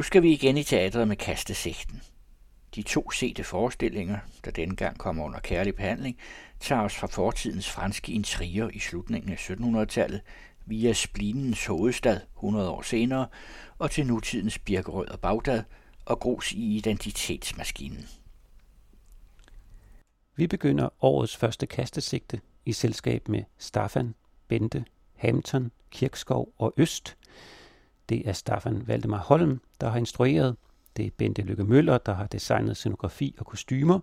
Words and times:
Nu 0.00 0.04
skal 0.04 0.22
vi 0.22 0.32
igen 0.32 0.56
i 0.56 0.62
teatret 0.62 1.08
med 1.08 1.16
kastesigten. 1.16 2.02
De 2.74 2.82
to 2.82 3.10
sete 3.10 3.44
forestillinger, 3.44 4.18
der 4.44 4.50
dengang 4.50 4.76
gang 4.76 4.98
kommer 4.98 5.24
under 5.24 5.40
kærlig 5.40 5.74
behandling, 5.74 6.18
tager 6.60 6.82
os 6.82 6.94
fra 6.94 7.06
fortidens 7.06 7.70
franske 7.70 8.12
intriger 8.12 8.68
i 8.68 8.78
slutningen 8.78 9.32
af 9.32 9.50
1700-tallet 9.50 10.20
via 10.66 10.92
splinens 10.92 11.66
hovedstad 11.66 12.20
100 12.36 12.70
år 12.70 12.82
senere 12.82 13.26
og 13.78 13.90
til 13.90 14.06
nutidens 14.06 14.58
Birkerød 14.58 15.08
og 15.08 15.20
Bagdad 15.20 15.62
og 16.04 16.20
grus 16.20 16.52
i 16.52 16.76
identitetsmaskinen. 16.76 18.06
Vi 20.36 20.46
begynder 20.46 21.04
årets 21.04 21.36
første 21.36 21.66
kastesigte 21.66 22.40
i 22.64 22.72
selskab 22.72 23.28
med 23.28 23.42
Staffan, 23.58 24.14
Bente, 24.48 24.84
Hampton, 25.14 25.70
Kirkskov 25.90 26.52
og 26.58 26.74
Øst. 26.76 27.16
Det 28.10 28.28
er 28.28 28.32
Staffan 28.32 28.88
Valdemar 28.88 29.18
Holm, 29.18 29.60
der 29.80 29.88
har 29.88 29.98
instrueret. 29.98 30.56
Det 30.96 31.06
er 31.06 31.10
Bente 31.16 31.42
Lykke 31.42 31.64
Møller, 31.64 31.98
der 31.98 32.14
har 32.14 32.26
designet 32.26 32.76
scenografi 32.76 33.34
og 33.38 33.46
kostymer. 33.46 34.00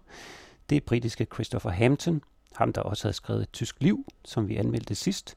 Det 0.70 0.76
er 0.76 0.82
britiske 0.86 1.28
Christopher 1.34 1.72
Hampton, 1.72 2.22
ham 2.56 2.74
der 2.74 2.82
også 2.82 3.04
havde 3.04 3.14
skrevet 3.14 3.42
et 3.42 3.52
tysk 3.54 3.76
liv, 3.82 4.06
som 4.26 4.48
vi 4.48 4.56
anmeldte 4.56 4.96
sidst, 4.96 5.36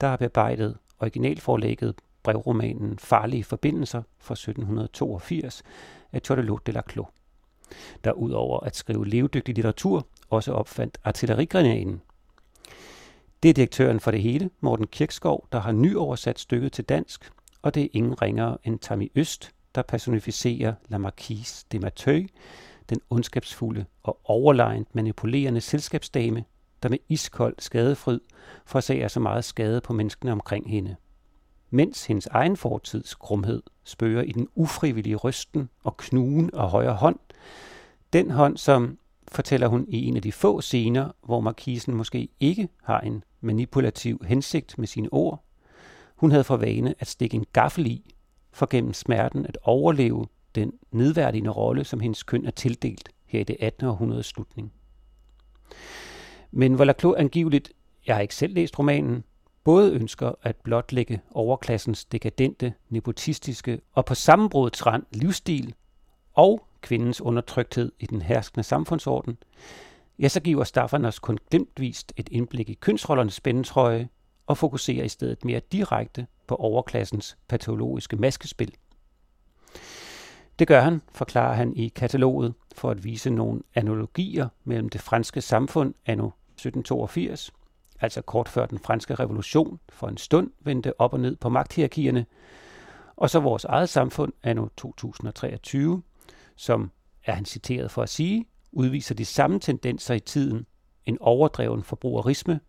der 0.00 0.08
har 0.08 0.16
bearbejdet 0.16 0.76
originalforlægget 1.00 1.94
brevromanen 2.22 2.98
Farlige 2.98 3.44
Forbindelser 3.44 4.02
fra 4.18 4.32
1782 4.32 5.62
af 6.12 6.20
Chodelot 6.24 6.66
de 6.66 6.72
la 6.72 6.82
Clos, 6.90 7.06
der 8.04 8.12
udover 8.12 8.60
at 8.60 8.76
skrive 8.76 9.06
levedygtig 9.06 9.54
litteratur, 9.54 10.06
også 10.30 10.52
opfandt 10.52 10.98
artillerigranaten. 11.04 12.02
Det 13.42 13.48
er 13.48 13.54
direktøren 13.54 14.00
for 14.00 14.10
det 14.10 14.22
hele, 14.22 14.50
Morten 14.60 14.86
Kirkskov, 14.86 15.48
der 15.52 15.60
har 15.60 15.72
nyoversat 15.72 16.38
stykket 16.38 16.72
til 16.72 16.84
dansk, 16.84 17.30
og 17.62 17.74
det 17.74 17.82
er 17.82 17.88
ingen 17.92 18.22
ringere 18.22 18.58
end 18.64 18.78
Tammy 18.78 19.12
Øst, 19.14 19.50
der 19.74 19.82
personificerer 19.82 20.74
La 20.88 20.98
Marquise 20.98 21.66
de 21.72 21.78
Mateu, 21.78 22.22
den 22.90 23.00
ondskabsfulde 23.10 23.84
og 24.02 24.20
overlegent 24.24 24.94
manipulerende 24.94 25.60
selskabsdame, 25.60 26.44
der 26.82 26.88
med 26.88 26.98
iskold 27.08 27.54
skadefryd 27.58 28.20
forsager 28.66 29.08
så 29.08 29.20
meget 29.20 29.44
skade 29.44 29.80
på 29.80 29.92
menneskene 29.92 30.32
omkring 30.32 30.70
hende. 30.70 30.96
Mens 31.70 32.06
hendes 32.06 32.26
egen 32.26 32.56
fortids 32.56 33.14
grumhed 33.14 33.62
spørger 33.84 34.22
i 34.22 34.32
den 34.32 34.48
ufrivillige 34.54 35.16
rysten 35.16 35.68
og 35.84 35.96
knugen 35.96 36.50
af 36.54 36.70
højre 36.70 36.94
hånd, 36.94 37.18
den 38.12 38.30
hånd, 38.30 38.56
som 38.56 38.98
fortæller 39.32 39.66
hun 39.66 39.86
i 39.88 40.04
en 40.04 40.16
af 40.16 40.22
de 40.22 40.32
få 40.32 40.60
scener, 40.60 41.10
hvor 41.24 41.40
markisen 41.40 41.94
måske 41.94 42.28
ikke 42.40 42.68
har 42.82 43.00
en 43.00 43.24
manipulativ 43.40 44.24
hensigt 44.24 44.78
med 44.78 44.86
sine 44.86 45.08
ord. 45.12 45.44
Hun 46.18 46.30
havde 46.30 46.44
for 46.44 46.56
vane 46.56 46.94
at 46.98 47.06
stikke 47.06 47.34
en 47.34 47.46
gaffel 47.52 47.86
i, 47.86 48.14
for 48.52 48.66
gennem 48.66 48.92
smerten 48.92 49.46
at 49.46 49.58
overleve 49.62 50.26
den 50.54 50.72
nedværdigende 50.90 51.50
rolle, 51.50 51.84
som 51.84 52.00
hendes 52.00 52.22
køn 52.22 52.46
er 52.46 52.50
tildelt 52.50 53.08
her 53.26 53.40
i 53.40 53.44
det 53.44 53.56
18. 53.60 53.86
århundredes 53.86 54.26
slutning. 54.26 54.72
Men 56.50 56.78
Volaclo 56.78 57.14
angiveligt, 57.14 57.72
jeg 58.06 58.14
har 58.14 58.22
ikke 58.22 58.34
selv 58.34 58.54
læst 58.54 58.78
romanen, 58.78 59.24
både 59.64 59.92
ønsker 59.92 60.32
at 60.42 60.56
blotlægge 60.56 61.20
overklassens 61.30 62.04
dekadente, 62.04 62.74
nepotistiske 62.88 63.80
og 63.92 64.04
på 64.04 64.14
sammenbrudet 64.14 64.86
rand 64.86 65.04
livsstil 65.12 65.74
og 66.34 66.66
kvindens 66.80 67.20
undertrykthed 67.20 67.92
i 68.00 68.06
den 68.06 68.22
herskende 68.22 68.64
samfundsorden, 68.64 69.38
ja, 70.18 70.28
så 70.28 70.40
giver 70.40 70.64
Staffan 70.64 71.04
os 71.04 71.18
kun 71.18 71.38
glimtvist 71.50 72.12
et 72.16 72.28
indblik 72.32 72.68
i 72.68 72.74
kønsrollernes 72.74 73.34
spændetrøje 73.34 74.08
og 74.48 74.58
fokuserer 74.58 75.04
i 75.04 75.08
stedet 75.08 75.44
mere 75.44 75.60
direkte 75.72 76.26
på 76.46 76.54
overklassens 76.54 77.38
patologiske 77.48 78.16
maskespil. 78.16 78.74
Det 80.58 80.68
gør 80.68 80.80
han, 80.80 81.02
forklarer 81.12 81.54
han 81.54 81.76
i 81.76 81.88
kataloget, 81.88 82.54
for 82.74 82.90
at 82.90 83.04
vise 83.04 83.30
nogle 83.30 83.60
analogier 83.74 84.48
mellem 84.64 84.88
det 84.88 85.00
franske 85.00 85.40
samfund 85.40 85.94
anno 86.06 86.26
1782, 86.26 87.52
altså 88.00 88.22
kort 88.22 88.48
før 88.48 88.66
den 88.66 88.78
franske 88.78 89.14
revolution 89.14 89.80
for 89.88 90.08
en 90.08 90.16
stund 90.16 90.50
vendte 90.60 91.00
op 91.00 91.12
og 91.12 91.20
ned 91.20 91.36
på 91.36 91.48
magthierarkierne, 91.48 92.26
og 93.16 93.30
så 93.30 93.40
vores 93.40 93.64
eget 93.64 93.88
samfund 93.88 94.32
anno 94.42 94.68
2023, 94.76 96.02
som 96.56 96.90
er 97.24 97.32
han 97.32 97.44
citeret 97.44 97.90
for 97.90 98.02
at 98.02 98.08
sige, 98.08 98.46
udviser 98.72 99.14
de 99.14 99.24
samme 99.24 99.60
tendenser 99.60 100.14
i 100.14 100.20
tiden, 100.20 100.66
en 101.06 101.18
overdreven 101.20 101.82
forbrugerisme, 101.82 102.60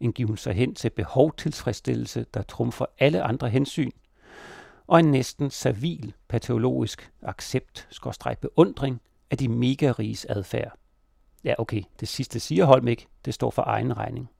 en 0.00 0.12
given 0.12 0.36
sig 0.36 0.54
hen 0.54 0.74
til 0.74 0.90
behovtilfredsstillelse, 0.90 2.26
der 2.34 2.42
trumfer 2.42 2.86
alle 2.98 3.22
andre 3.22 3.48
hensyn, 3.48 3.90
og 4.86 4.98
en 4.98 5.10
næsten 5.10 5.50
servil 5.50 6.14
patologisk 6.28 7.12
accept, 7.22 7.88
skorstræk 7.90 8.38
beundring 8.38 9.00
af 9.30 9.38
de 9.38 9.48
mega-riges 9.48 10.26
adfærd. 10.28 10.78
Ja, 11.44 11.54
okay, 11.58 11.82
det 12.00 12.08
sidste 12.08 12.40
siger 12.40 12.64
Holm 12.64 12.88
ikke, 12.88 13.06
det 13.24 13.34
står 13.34 13.50
for 13.50 13.62
egen 13.66 13.96
regning. 13.96 14.30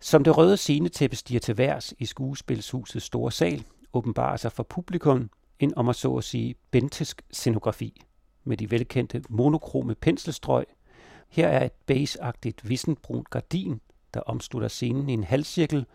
Som 0.00 0.24
det 0.24 0.36
røde 0.36 0.56
scenetæppe 0.56 1.16
stiger 1.16 1.40
til 1.40 1.58
værs 1.58 1.94
i 1.98 2.06
skuespilshusets 2.06 3.06
store 3.06 3.32
sal, 3.32 3.64
åbenbarer 3.92 4.36
sig 4.36 4.52
for 4.52 4.62
publikum 4.62 5.30
en 5.58 5.72
om 5.76 5.88
at 5.88 5.96
så 5.96 6.16
at 6.16 6.24
sige 6.24 6.54
bentisk 6.70 7.22
scenografi 7.30 8.02
med 8.44 8.56
de 8.56 8.70
velkendte 8.70 9.22
monokrome 9.28 9.94
penselstrøg. 9.94 10.64
Her 11.30 11.48
er 11.48 11.64
et 11.64 11.72
baseagtigt 11.86 12.68
vissenbrunt 12.68 13.30
gardin, 13.30 13.80
der 14.14 14.20
omslutter 14.20 14.68
scenen 14.68 15.08
i 15.08 15.12
en 15.12 15.24
halvcirkel, 15.24 15.86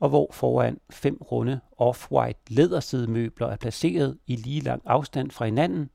og 0.00 0.08
hvor 0.08 0.30
foran 0.32 0.80
fem 0.90 1.16
runde 1.16 1.60
off-white 1.80 2.42
lædersædemøbler 2.48 3.46
er 3.46 3.56
placeret 3.56 4.18
i 4.26 4.36
lige 4.36 4.60
lang 4.60 4.82
afstand 4.84 5.30
fra 5.30 5.44
hinanden. 5.44 5.90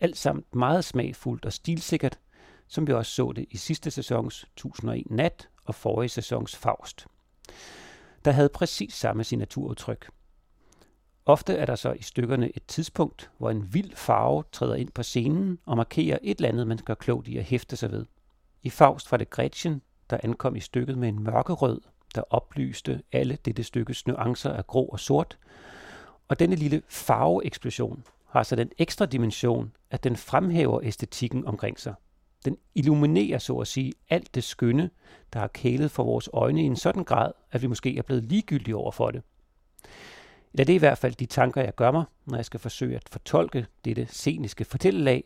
Alt 0.00 0.16
sammen 0.16 0.44
meget 0.52 0.84
smagfuldt 0.84 1.44
og 1.44 1.52
stilsikkert, 1.52 2.18
som 2.68 2.86
vi 2.86 2.92
også 2.92 3.12
så 3.12 3.32
det 3.32 3.46
i 3.50 3.56
sidste 3.56 3.90
sæsons 3.90 4.42
1001 4.42 5.10
Nat 5.10 5.48
og 5.64 5.74
forrige 5.74 6.08
sæsons 6.08 6.56
Faust. 6.56 7.06
Der 8.24 8.30
havde 8.30 8.48
præcis 8.48 8.94
samme 8.94 9.24
signaturudtryk. 9.24 10.10
Ofte 11.30 11.56
er 11.56 11.66
der 11.66 11.74
så 11.74 11.92
i 11.92 12.02
stykkerne 12.02 12.56
et 12.56 12.62
tidspunkt, 12.66 13.30
hvor 13.38 13.50
en 13.50 13.74
vild 13.74 13.96
farve 13.96 14.44
træder 14.52 14.74
ind 14.74 14.90
på 14.90 15.02
scenen 15.02 15.58
og 15.66 15.76
markerer 15.76 16.18
et 16.22 16.36
eller 16.36 16.48
andet, 16.48 16.66
man 16.66 16.78
gør 16.84 16.94
klogt 16.94 17.28
i 17.28 17.36
at 17.36 17.44
hæfte 17.44 17.76
sig 17.76 17.90
ved. 17.92 18.06
I 18.62 18.70
Faust 18.70 19.10
var 19.10 19.18
det 19.18 19.30
Gretchen, 19.30 19.82
der 20.10 20.18
ankom 20.22 20.56
i 20.56 20.60
stykket 20.60 20.98
med 20.98 21.08
en 21.08 21.22
mørkerød, 21.22 21.80
der 22.14 22.22
oplyste 22.30 23.02
alle 23.12 23.38
dette 23.44 23.64
stykkes 23.64 24.06
nuancer 24.06 24.50
af 24.50 24.66
grå 24.66 24.84
og 24.84 25.00
sort. 25.00 25.38
Og 26.28 26.38
denne 26.38 26.56
lille 26.56 26.82
farveeksplosion 26.88 28.04
har 28.28 28.42
så 28.42 28.56
den 28.56 28.70
ekstra 28.78 29.06
dimension, 29.06 29.72
at 29.90 30.04
den 30.04 30.16
fremhæver 30.16 30.80
æstetikken 30.82 31.46
omkring 31.46 31.80
sig. 31.80 31.94
Den 32.44 32.56
illuminerer, 32.74 33.38
så 33.38 33.56
at 33.56 33.66
sige, 33.66 33.92
alt 34.08 34.34
det 34.34 34.44
skønne, 34.44 34.90
der 35.32 35.40
har 35.40 35.48
kælet 35.48 35.90
for 35.90 36.04
vores 36.04 36.28
øjne 36.32 36.62
i 36.62 36.66
en 36.66 36.76
sådan 36.76 37.04
grad, 37.04 37.32
at 37.52 37.62
vi 37.62 37.66
måske 37.66 37.98
er 37.98 38.02
blevet 38.02 38.24
ligegyldige 38.24 38.76
over 38.76 38.90
for 38.92 39.10
det. 39.10 39.22
Eller 40.52 40.64
det 40.64 40.72
er 40.72 40.76
i 40.76 40.78
hvert 40.78 40.98
fald 40.98 41.14
de 41.14 41.26
tanker, 41.26 41.62
jeg 41.62 41.74
gør 41.74 41.90
mig, 41.90 42.04
når 42.26 42.36
jeg 42.36 42.44
skal 42.44 42.60
forsøge 42.60 42.96
at 42.96 43.08
fortolke 43.08 43.66
dette 43.84 44.06
sceniske 44.06 44.64
fortællelag. 44.64 45.24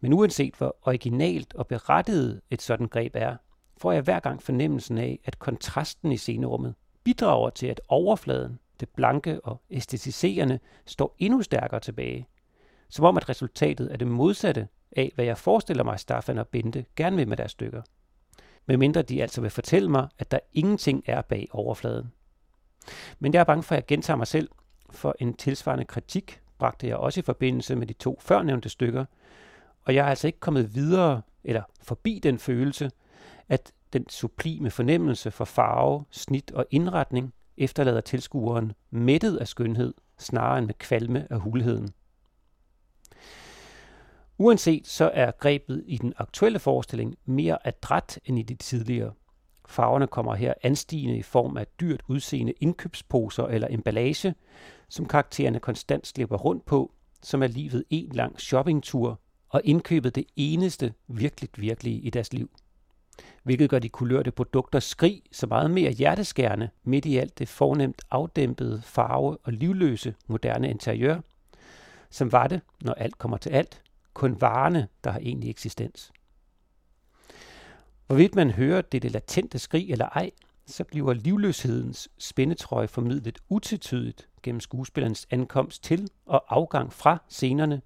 Men 0.00 0.12
uanset 0.12 0.54
hvor 0.54 0.76
originalt 0.82 1.54
og 1.54 1.66
berettiget 1.66 2.40
et 2.50 2.62
sådan 2.62 2.88
greb 2.88 3.12
er, 3.14 3.36
får 3.76 3.92
jeg 3.92 4.02
hver 4.02 4.20
gang 4.20 4.42
fornemmelsen 4.42 4.98
af, 4.98 5.20
at 5.24 5.38
kontrasten 5.38 6.12
i 6.12 6.16
scenerummet 6.16 6.74
bidrager 7.04 7.50
til, 7.50 7.66
at 7.66 7.80
overfladen, 7.88 8.58
det 8.80 8.88
blanke 8.88 9.40
og 9.40 9.62
æstetiserende, 9.70 10.58
står 10.86 11.16
endnu 11.18 11.42
stærkere 11.42 11.80
tilbage. 11.80 12.28
Som 12.88 13.04
om 13.04 13.16
at 13.16 13.28
resultatet 13.28 13.92
er 13.92 13.96
det 13.96 14.06
modsatte 14.06 14.68
af, 14.96 15.12
hvad 15.14 15.24
jeg 15.24 15.38
forestiller 15.38 15.84
mig, 15.84 16.00
Staffan 16.00 16.38
og 16.38 16.48
Bente 16.48 16.84
gerne 16.96 17.16
vil 17.16 17.28
med 17.28 17.36
deres 17.36 17.50
stykker. 17.50 17.82
Medmindre 18.66 19.02
de 19.02 19.22
altså 19.22 19.40
vil 19.40 19.50
fortælle 19.50 19.88
mig, 19.88 20.08
at 20.18 20.30
der 20.30 20.38
ingenting 20.52 21.02
er 21.06 21.22
bag 21.22 21.48
overfladen. 21.50 22.12
Men 23.18 23.34
jeg 23.34 23.40
er 23.40 23.44
bange 23.44 23.62
for, 23.62 23.74
at 23.74 23.76
jeg 23.76 23.86
gentager 23.86 24.16
mig 24.16 24.26
selv, 24.26 24.48
for 24.90 25.16
en 25.18 25.34
tilsvarende 25.34 25.84
kritik 25.84 26.40
bragte 26.58 26.88
jeg 26.88 26.96
også 26.96 27.20
i 27.20 27.22
forbindelse 27.22 27.76
med 27.76 27.86
de 27.86 27.92
to 27.92 28.18
førnævnte 28.20 28.68
stykker, 28.68 29.04
og 29.82 29.94
jeg 29.94 30.04
er 30.04 30.10
altså 30.10 30.26
ikke 30.26 30.40
kommet 30.40 30.74
videre 30.74 31.22
eller 31.44 31.62
forbi 31.82 32.20
den 32.22 32.38
følelse, 32.38 32.90
at 33.48 33.72
den 33.92 34.08
sublime 34.08 34.70
fornemmelse 34.70 35.30
for 35.30 35.44
farve, 35.44 36.04
snit 36.10 36.50
og 36.50 36.66
indretning 36.70 37.34
efterlader 37.56 38.00
tilskueren 38.00 38.72
mættet 38.90 39.36
af 39.36 39.48
skønhed, 39.48 39.94
snarere 40.18 40.58
end 40.58 40.66
med 40.66 40.74
kvalme 40.74 41.26
af 41.30 41.40
hulheden. 41.40 41.88
Uanset 44.38 44.86
så 44.86 45.10
er 45.14 45.30
grebet 45.30 45.84
i 45.86 45.98
den 45.98 46.12
aktuelle 46.16 46.58
forestilling 46.58 47.16
mere 47.24 47.66
adræt 47.66 48.20
end 48.24 48.38
i 48.38 48.42
de 48.42 48.54
tidligere. 48.54 49.12
Farverne 49.68 50.06
kommer 50.06 50.34
her 50.34 50.54
anstigende 50.62 51.16
i 51.16 51.22
form 51.22 51.56
af 51.56 51.66
dyrt 51.80 52.00
udseende 52.08 52.52
indkøbsposer 52.60 53.44
eller 53.44 53.68
emballage, 53.70 54.34
som 54.88 55.06
karaktererne 55.06 55.60
konstant 55.60 56.06
slipper 56.06 56.36
rundt 56.36 56.64
på, 56.64 56.92
som 57.22 57.42
er 57.42 57.46
livet 57.46 57.84
en 57.90 58.12
lang 58.12 58.40
shoppingtur 58.40 59.20
og 59.48 59.60
indkøbet 59.64 60.14
det 60.14 60.24
eneste 60.36 60.94
virkelig 61.08 61.50
virkelige 61.56 62.00
i 62.00 62.10
deres 62.10 62.32
liv. 62.32 62.50
hvilket 63.42 63.70
gør 63.70 63.78
de 63.78 63.88
kulørte 63.88 64.30
produkter 64.30 64.80
skrig 64.80 65.22
så 65.32 65.46
meget 65.46 65.70
mere 65.70 65.90
hjerteskærende 65.90 66.68
midt 66.84 67.04
i 67.04 67.16
alt 67.16 67.38
det 67.38 67.48
fornemt 67.48 68.02
afdæmpede, 68.10 68.82
farve 68.84 69.38
og 69.44 69.52
livløse 69.52 70.14
moderne 70.26 70.70
interiør, 70.70 71.20
som 72.10 72.32
var 72.32 72.46
det, 72.46 72.60
når 72.80 72.92
alt 72.92 73.18
kommer 73.18 73.36
til 73.36 73.50
alt, 73.50 73.82
kun 74.14 74.40
varerne, 74.40 74.88
der 75.04 75.10
har 75.10 75.18
egentlig 75.18 75.50
eksistens. 75.50 76.12
Hvorvidt 78.06 78.34
man 78.34 78.50
hører 78.50 78.82
dette 78.82 79.06
det 79.06 79.12
latente 79.12 79.58
skrig 79.58 79.90
eller 79.90 80.08
ej, 80.08 80.30
så 80.66 80.84
bliver 80.84 81.12
livløshedens 81.12 82.08
spændetrøje 82.18 82.88
formidlet 82.88 83.38
utvetydigt 83.48 84.28
gennem 84.42 84.60
skuespillernes 84.60 85.26
ankomst 85.30 85.84
til 85.84 86.08
og 86.26 86.56
afgang 86.56 86.92
fra 86.92 87.18
scenerne, 87.28 87.82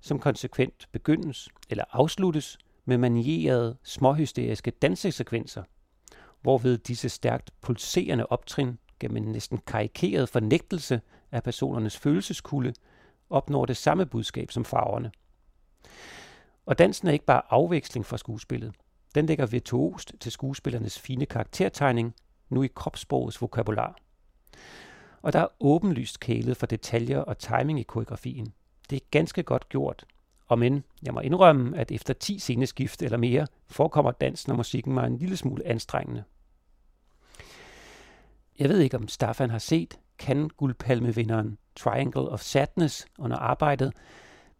som 0.00 0.18
konsekvent 0.18 0.88
begyndes 0.92 1.48
eller 1.70 1.84
afsluttes 1.90 2.58
med 2.84 2.98
manierede, 2.98 3.76
småhysteriske 3.82 4.70
dansesekvenser, 4.70 5.62
hvorved 6.42 6.78
disse 6.78 7.08
stærkt 7.08 7.50
pulserende 7.60 8.26
optrin 8.26 8.78
gennem 9.00 9.16
en 9.16 9.32
næsten 9.32 9.58
karikeret 9.58 10.28
fornægtelse 10.28 11.00
af 11.32 11.42
personernes 11.42 11.98
følelseskulde 11.98 12.74
opnår 13.30 13.66
det 13.66 13.76
samme 13.76 14.06
budskab 14.06 14.50
som 14.50 14.64
farverne. 14.64 15.10
Og 16.66 16.78
dansen 16.78 17.08
er 17.08 17.12
ikke 17.12 17.24
bare 17.24 17.42
afveksling 17.50 18.06
fra 18.06 18.18
skuespillet. 18.18 18.74
Den 19.14 19.26
ligger 19.26 19.46
virtuost 19.46 20.12
til 20.20 20.32
skuespillernes 20.32 20.98
fine 20.98 21.26
karaktertegning, 21.26 22.14
nu 22.48 22.62
i 22.62 22.68
kropssprogets 22.74 23.40
vokabular. 23.40 23.96
Og 25.22 25.32
der 25.32 25.38
er 25.38 25.46
åbenlyst 25.60 26.20
kælet 26.20 26.56
for 26.56 26.66
detaljer 26.66 27.18
og 27.18 27.38
timing 27.38 27.80
i 27.80 27.82
koreografien. 27.82 28.52
Det 28.90 28.96
er 28.96 29.06
ganske 29.10 29.42
godt 29.42 29.68
gjort, 29.68 30.04
og 30.46 30.58
men 30.58 30.84
jeg 31.02 31.14
må 31.14 31.20
indrømme, 31.20 31.78
at 31.78 31.90
efter 31.90 32.14
10 32.14 32.38
sceneskift 32.38 33.02
eller 33.02 33.18
mere, 33.18 33.46
forekommer 33.68 34.10
dansen 34.10 34.50
og 34.52 34.56
musikken 34.56 34.94
mig 34.94 35.06
en 35.06 35.18
lille 35.18 35.36
smule 35.36 35.66
anstrengende. 35.66 36.24
Jeg 38.58 38.68
ved 38.68 38.78
ikke, 38.78 38.96
om 38.96 39.08
Staffan 39.08 39.50
har 39.50 39.58
set 39.58 39.98
kan 40.18 40.48
guldpalmevinderen 40.48 41.58
Triangle 41.76 42.28
of 42.28 42.40
Sadness 42.40 43.06
under 43.18 43.36
arbejdet, 43.36 43.92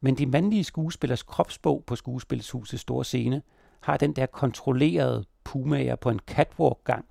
men 0.00 0.18
de 0.18 0.26
mandlige 0.26 0.64
skuespillers 0.64 1.22
kropsbog 1.22 1.84
på 1.86 1.96
skuespilshusets 1.96 2.82
store 2.82 3.04
scene 3.04 3.42
har 3.82 3.96
den 3.96 4.12
der 4.12 4.26
kontrollerede 4.26 5.24
pumager 5.44 5.96
på 5.96 6.10
en 6.10 6.20
catwalk-gang, 6.26 7.04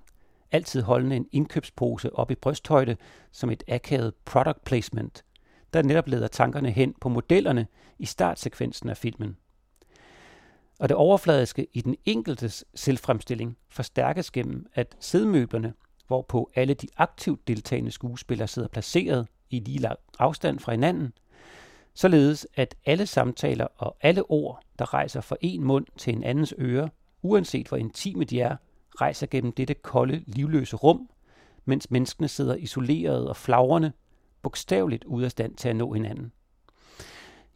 altid 0.52 0.82
holdende 0.82 1.16
en 1.16 1.28
indkøbspose 1.32 2.14
op 2.16 2.30
i 2.30 2.34
brysthøjde 2.34 2.96
som 3.32 3.50
et 3.50 3.62
akavet 3.68 4.14
product 4.24 4.64
placement, 4.64 5.24
der 5.72 5.82
netop 5.82 6.08
leder 6.08 6.28
tankerne 6.28 6.70
hen 6.70 6.94
på 7.00 7.08
modellerne 7.08 7.66
i 7.98 8.06
startsekvensen 8.06 8.88
af 8.88 8.96
filmen. 8.96 9.36
Og 10.80 10.88
det 10.88 10.96
overfladiske 10.96 11.66
i 11.72 11.80
den 11.80 11.96
enkeltes 12.04 12.64
selvfremstilling 12.74 13.56
forstærkes 13.68 14.30
gennem, 14.30 14.66
at 14.74 14.96
sædmøblerne, 15.00 15.74
hvorpå 16.06 16.50
alle 16.54 16.74
de 16.74 16.88
aktivt 16.96 17.48
deltagende 17.48 17.90
skuespillere 17.90 18.48
sidder 18.48 18.68
placeret 18.68 19.26
i 19.50 19.58
lige 19.58 19.78
lang 19.78 19.98
afstand 20.18 20.58
fra 20.58 20.72
hinanden, 20.72 21.12
således 21.94 22.46
at 22.54 22.74
alle 22.86 23.06
samtaler 23.06 23.66
og 23.76 23.96
alle 24.00 24.30
ord, 24.30 24.62
der 24.78 24.94
rejser 24.94 25.20
fra 25.20 25.36
en 25.40 25.64
mund 25.64 25.86
til 25.98 26.16
en 26.16 26.24
andens 26.24 26.54
øre, 26.58 26.88
uanset 27.22 27.68
hvor 27.68 27.76
intime 27.76 28.24
de 28.24 28.40
er, 28.40 28.56
rejser 29.00 29.26
gennem 29.26 29.52
dette 29.52 29.74
kolde, 29.74 30.24
livløse 30.26 30.76
rum, 30.76 31.10
mens 31.64 31.90
menneskene 31.90 32.28
sidder 32.28 32.54
isoleret 32.54 33.28
og 33.28 33.36
flagrende, 33.36 33.92
bogstaveligt 34.42 35.04
ude 35.04 35.24
af 35.24 35.30
stand 35.30 35.56
til 35.56 35.68
at 35.68 35.76
nå 35.76 35.92
hinanden. 35.92 36.32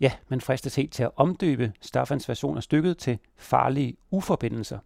Ja, 0.00 0.12
man 0.29 0.41
fristes 0.41 0.77
helt 0.77 0.93
til 0.93 1.03
at 1.03 1.11
omdøbe 1.17 1.73
Staffans 1.81 2.29
version 2.29 2.56
af 2.56 2.62
stykket 2.62 2.99
til 2.99 3.19
farlige 3.37 3.97
uforbindelser. 4.11 4.79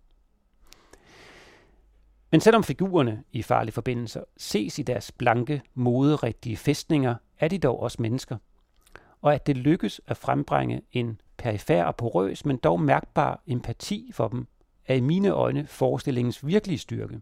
Men 2.30 2.40
selvom 2.40 2.64
figurerne 2.64 3.24
i 3.32 3.42
farlige 3.42 3.72
forbindelser 3.72 4.24
ses 4.36 4.78
i 4.78 4.82
deres 4.82 5.12
blanke, 5.12 5.62
moderigtige 5.74 6.56
fæstninger, 6.56 7.14
er 7.38 7.48
de 7.48 7.58
dog 7.58 7.80
også 7.80 8.02
mennesker. 8.02 8.36
Og 9.20 9.34
at 9.34 9.46
det 9.46 9.56
lykkes 9.56 10.00
at 10.06 10.16
frembringe 10.16 10.82
en 10.92 11.20
perifær 11.36 11.84
og 11.84 11.96
porøs, 11.96 12.44
men 12.44 12.56
dog 12.56 12.80
mærkbar 12.80 13.42
empati 13.46 14.10
for 14.12 14.28
dem, 14.28 14.46
er 14.86 14.94
i 14.94 15.00
mine 15.00 15.28
øjne 15.28 15.66
forestillingens 15.66 16.46
virkelige 16.46 16.78
styrke. 16.78 17.20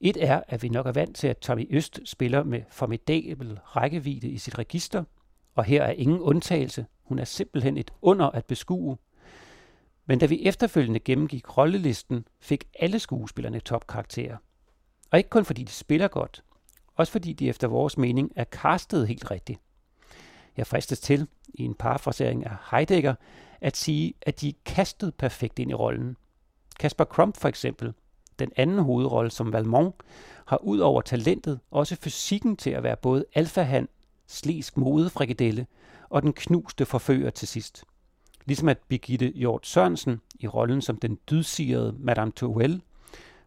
Et 0.00 0.24
er, 0.24 0.42
at 0.48 0.62
vi 0.62 0.68
nok 0.68 0.86
er 0.86 0.92
vant 0.92 1.16
til, 1.16 1.28
at 1.28 1.38
Tommy 1.38 1.66
Øst 1.70 2.00
spiller 2.04 2.42
med 2.42 2.62
formidabel 2.68 3.58
rækkevidde 3.62 4.28
i 4.28 4.38
sit 4.38 4.58
register, 4.58 5.04
og 5.54 5.64
her 5.64 5.82
er 5.82 5.90
ingen 5.90 6.20
undtagelse. 6.20 6.86
Hun 7.02 7.18
er 7.18 7.24
simpelthen 7.24 7.76
et 7.76 7.90
under 8.02 8.30
at 8.30 8.44
beskue. 8.44 8.96
Men 10.06 10.18
da 10.18 10.26
vi 10.26 10.42
efterfølgende 10.42 11.00
gennemgik 11.00 11.56
rollelisten, 11.58 12.26
fik 12.40 12.64
alle 12.78 12.98
skuespillerne 12.98 13.60
topkarakterer. 13.60 14.36
Og 15.10 15.18
ikke 15.18 15.30
kun 15.30 15.44
fordi 15.44 15.64
de 15.64 15.72
spiller 15.72 16.08
godt, 16.08 16.44
også 16.94 17.12
fordi 17.12 17.32
de 17.32 17.48
efter 17.48 17.68
vores 17.68 17.98
mening 17.98 18.32
er 18.36 18.44
castet 18.44 19.08
helt 19.08 19.30
rigtigt. 19.30 19.60
Jeg 20.56 20.66
fristes 20.66 21.00
til, 21.00 21.26
i 21.54 21.62
en 21.64 21.74
parafrasering 21.74 22.46
af 22.46 22.56
Heidegger, 22.70 23.14
at 23.60 23.76
sige, 23.76 24.14
at 24.22 24.40
de 24.40 24.48
er 24.48 24.52
kastet 24.64 25.14
perfekt 25.14 25.58
ind 25.58 25.70
i 25.70 25.74
rollen. 25.74 26.16
Kasper 26.80 27.04
Crump 27.04 27.36
for 27.36 27.48
eksempel, 27.48 27.92
den 28.38 28.52
anden 28.56 28.78
hovedrolle 28.78 29.30
som 29.30 29.52
Valmont, 29.52 29.94
har 30.46 30.56
ud 30.56 30.78
over 30.78 31.02
talentet 31.02 31.60
også 31.70 31.96
fysikken 31.96 32.56
til 32.56 32.70
at 32.70 32.82
være 32.82 32.96
både 32.96 33.24
alfahand, 33.34 33.88
slisk 34.26 34.76
modefrikadelle 34.76 35.66
og 36.08 36.22
den 36.22 36.32
knuste 36.32 36.86
forfører 36.86 37.30
til 37.30 37.48
sidst. 37.48 37.84
Ligesom 38.44 38.68
at 38.68 38.78
Birgitte 38.88 39.32
Hjort 39.34 39.66
Sørensen 39.66 40.20
i 40.40 40.46
rollen 40.48 40.82
som 40.82 40.96
den 40.96 41.18
dydsigede 41.30 41.94
Madame 41.98 42.32
Tourelle 42.32 42.80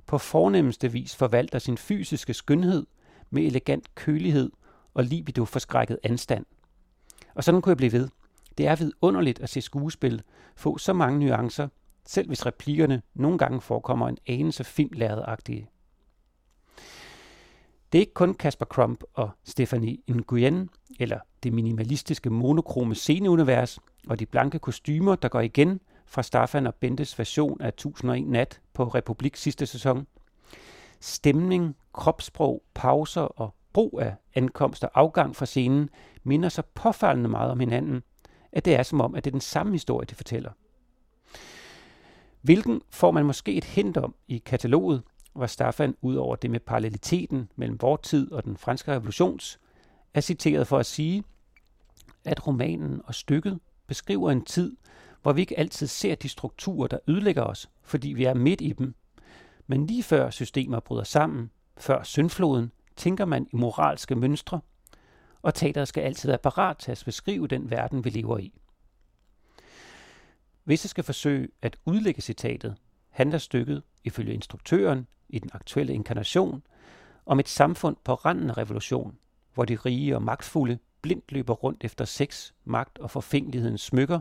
på 0.05 0.17
fornemmeste 0.17 0.91
vis 0.91 1.15
forvalter 1.15 1.59
sin 1.59 1.77
fysiske 1.77 2.33
skønhed 2.33 2.85
med 3.29 3.43
elegant 3.43 3.95
kølighed 3.95 4.51
og 4.93 5.03
libido 5.03 5.45
forskrækket 5.45 5.99
anstand. 6.03 6.45
Og 7.35 7.43
sådan 7.43 7.61
kunne 7.61 7.71
jeg 7.71 7.77
blive 7.77 7.91
ved. 7.91 8.09
Det 8.57 8.67
er 8.67 8.75
vidunderligt 8.75 9.39
at 9.39 9.49
se 9.49 9.61
skuespil 9.61 10.21
få 10.55 10.77
så 10.77 10.93
mange 10.93 11.19
nuancer, 11.19 11.67
selv 12.05 12.27
hvis 12.27 12.45
replikkerne 12.45 13.01
nogle 13.13 13.37
gange 13.37 13.61
forekommer 13.61 14.07
en 14.07 14.17
anelse 14.27 14.63
filmlærredagtige. 14.63 15.69
Det 17.91 17.99
er 17.99 18.01
ikke 18.01 18.13
kun 18.13 18.33
Kasper 18.33 18.65
Crump 18.65 19.03
og 19.13 19.29
Stephanie 19.43 19.97
Nguyen, 20.09 20.69
eller 20.99 21.19
det 21.43 21.53
minimalistiske 21.53 22.29
monokrome 22.29 22.95
sceneunivers 22.95 23.79
og 24.07 24.19
de 24.19 24.25
blanke 24.25 24.59
kostymer, 24.59 25.15
der 25.15 25.27
går 25.27 25.41
igen 25.41 25.79
fra 26.05 26.23
Staffan 26.23 26.67
og 26.67 26.75
Bentes 26.75 27.19
version 27.19 27.61
af 27.61 27.67
1001 27.67 28.27
Nat 28.27 28.61
på 28.73 28.83
Republik 28.83 29.35
sidste 29.35 29.65
sæson. 29.65 30.07
Stemning, 30.99 31.75
kropssprog, 31.93 32.63
pauser 32.73 33.21
og 33.21 33.55
brug 33.75 33.99
af 34.01 34.15
ankomst 34.35 34.83
og 34.83 34.91
afgang 34.93 35.35
fra 35.35 35.45
scenen 35.45 35.89
minder 36.23 36.49
så 36.49 36.61
påfaldende 36.73 37.29
meget 37.29 37.51
om 37.51 37.59
hinanden, 37.59 38.03
at 38.51 38.65
det 38.65 38.75
er 38.75 38.83
som 38.83 39.01
om, 39.01 39.15
at 39.15 39.25
det 39.25 39.29
er 39.29 39.31
den 39.31 39.41
samme 39.41 39.71
historie, 39.71 40.05
de 40.05 40.15
fortæller. 40.15 40.51
Hvilken 42.41 42.81
får 42.89 43.11
man 43.11 43.25
måske 43.25 43.53
et 43.53 43.63
hint 43.63 43.97
om 43.97 44.15
i 44.27 44.37
kataloget, 44.37 45.03
hvor 45.33 45.45
Staffan 45.45 45.95
ud 46.01 46.15
over 46.15 46.35
det 46.35 46.51
med 46.51 46.59
paralleliteten 46.59 47.49
mellem 47.55 47.81
vor 47.81 47.95
tid 47.97 48.31
og 48.31 48.43
den 48.43 48.57
franske 48.57 48.91
revolutions, 48.91 49.59
er 50.13 50.21
citeret 50.21 50.67
for 50.67 50.77
at 50.77 50.85
sige, 50.85 51.23
at 52.25 52.47
romanen 52.47 53.01
og 53.05 53.15
stykket 53.15 53.59
beskriver 53.87 54.31
en 54.31 54.45
tid, 54.45 54.75
hvor 55.21 55.33
vi 55.33 55.41
ikke 55.41 55.59
altid 55.59 55.87
ser 55.87 56.15
de 56.15 56.29
strukturer, 56.29 56.87
der 56.87 56.99
ødelægger 57.07 57.43
os, 57.43 57.69
fordi 57.83 58.09
vi 58.09 58.23
er 58.23 58.33
midt 58.33 58.61
i 58.61 58.71
dem. 58.71 58.95
Men 59.67 59.85
lige 59.85 60.03
før 60.03 60.29
systemer 60.29 60.79
bryder 60.79 61.03
sammen, 61.03 61.51
før 61.77 62.03
syndfloden, 62.03 62.71
tænker 62.95 63.25
man 63.25 63.47
i 63.53 63.55
moralske 63.55 64.15
mønstre, 64.15 64.61
og 65.41 65.53
teateret 65.53 65.87
skal 65.87 66.01
altid 66.01 66.29
være 66.29 66.37
parat 66.37 66.77
til 66.77 66.91
at 66.91 67.03
beskrive 67.05 67.47
den 67.47 67.71
verden, 67.71 68.05
vi 68.05 68.09
lever 68.09 68.37
i. 68.37 68.53
Hvis 70.63 70.85
jeg 70.85 70.89
skal 70.89 71.03
forsøge 71.03 71.47
at 71.61 71.77
udlægge 71.85 72.21
citatet, 72.21 72.75
handler 73.09 73.37
stykket, 73.37 73.83
ifølge 74.03 74.33
instruktøren 74.33 75.07
i 75.29 75.39
den 75.39 75.49
aktuelle 75.53 75.93
inkarnation, 75.93 76.63
om 77.25 77.39
et 77.39 77.49
samfund 77.49 77.97
på 78.03 78.13
randen 78.13 78.49
af 78.49 78.57
revolution, 78.57 79.17
hvor 79.53 79.65
de 79.65 79.75
rige 79.75 80.15
og 80.15 80.21
magtfulde 80.21 80.79
blindt 81.01 81.31
løber 81.31 81.53
rundt 81.53 81.83
efter 81.83 82.05
sex, 82.05 82.51
magt 82.63 82.99
og 82.99 83.11
forfængelighedens 83.11 83.81
smykker, 83.81 84.19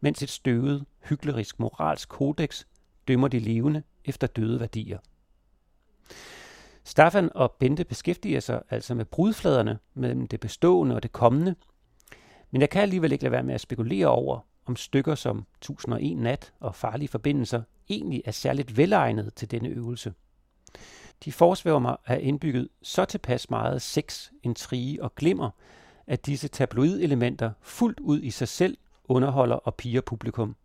mens 0.00 0.22
et 0.22 0.30
støvet, 0.30 0.84
hyklerisk 1.04 1.60
moralsk 1.60 2.08
kodex 2.08 2.64
dømmer 3.08 3.28
de 3.28 3.38
levende 3.38 3.82
efter 4.04 4.26
døde 4.26 4.60
værdier. 4.60 4.98
Staffan 6.90 7.30
og 7.34 7.52
Bente 7.52 7.84
beskæftiger 7.84 8.40
sig 8.40 8.62
altså 8.70 8.94
med 8.94 9.04
brudfladerne 9.04 9.78
mellem 9.94 10.28
det 10.28 10.40
bestående 10.40 10.94
og 10.94 11.02
det 11.02 11.12
kommende, 11.12 11.54
men 12.50 12.60
jeg 12.60 12.70
kan 12.70 12.82
alligevel 12.82 13.12
ikke 13.12 13.24
lade 13.24 13.32
være 13.32 13.42
med 13.42 13.54
at 13.54 13.60
spekulere 13.60 14.06
over, 14.06 14.40
om 14.66 14.76
stykker 14.76 15.14
som 15.14 15.46
1001 15.56 16.18
Nat 16.18 16.52
og 16.60 16.74
Farlige 16.74 17.08
Forbindelser 17.08 17.62
egentlig 17.88 18.22
er 18.24 18.30
særligt 18.30 18.76
velegnet 18.76 19.34
til 19.34 19.50
denne 19.50 19.68
øvelse. 19.68 20.14
De 21.24 21.32
forsvæver 21.32 21.78
mig 21.78 21.96
at 22.04 22.20
indbygget 22.20 22.68
så 22.82 23.04
tilpas 23.04 23.50
meget 23.50 23.82
sex, 23.82 24.30
intrige 24.42 25.02
og 25.02 25.14
glimmer, 25.14 25.50
at 26.06 26.26
disse 26.26 26.48
tabloidelementer 26.48 27.52
fuldt 27.60 28.00
ud 28.00 28.22
i 28.22 28.30
sig 28.30 28.48
selv 28.48 28.78
underholder 29.04 29.56
og 29.56 29.74
piger 29.74 30.00
publikum. 30.00 30.56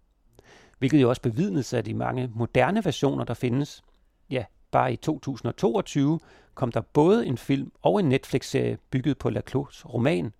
hvilket 0.79 1.01
jo 1.01 1.10
også 1.10 1.22
bevidnes 1.22 1.74
af 1.74 1.84
de 1.84 1.94
mange 1.94 2.32
moderne 2.36 2.86
versioner, 2.86 3.24
der 3.24 3.34
findes. 3.34 3.84
Ja, 4.29 4.46
bare 4.75 4.94
i 4.94 4.96
2022 4.96 6.20
kom 6.53 6.72
der 6.72 6.82
både 6.82 7.25
en 7.25 7.38
film 7.38 7.72
og 7.82 8.00
en 8.00 8.10
Netflix-serie 8.10 8.77
bygget 8.89 9.17
på 9.17 9.29
Laclos 9.29 9.86
roman, 9.86 10.34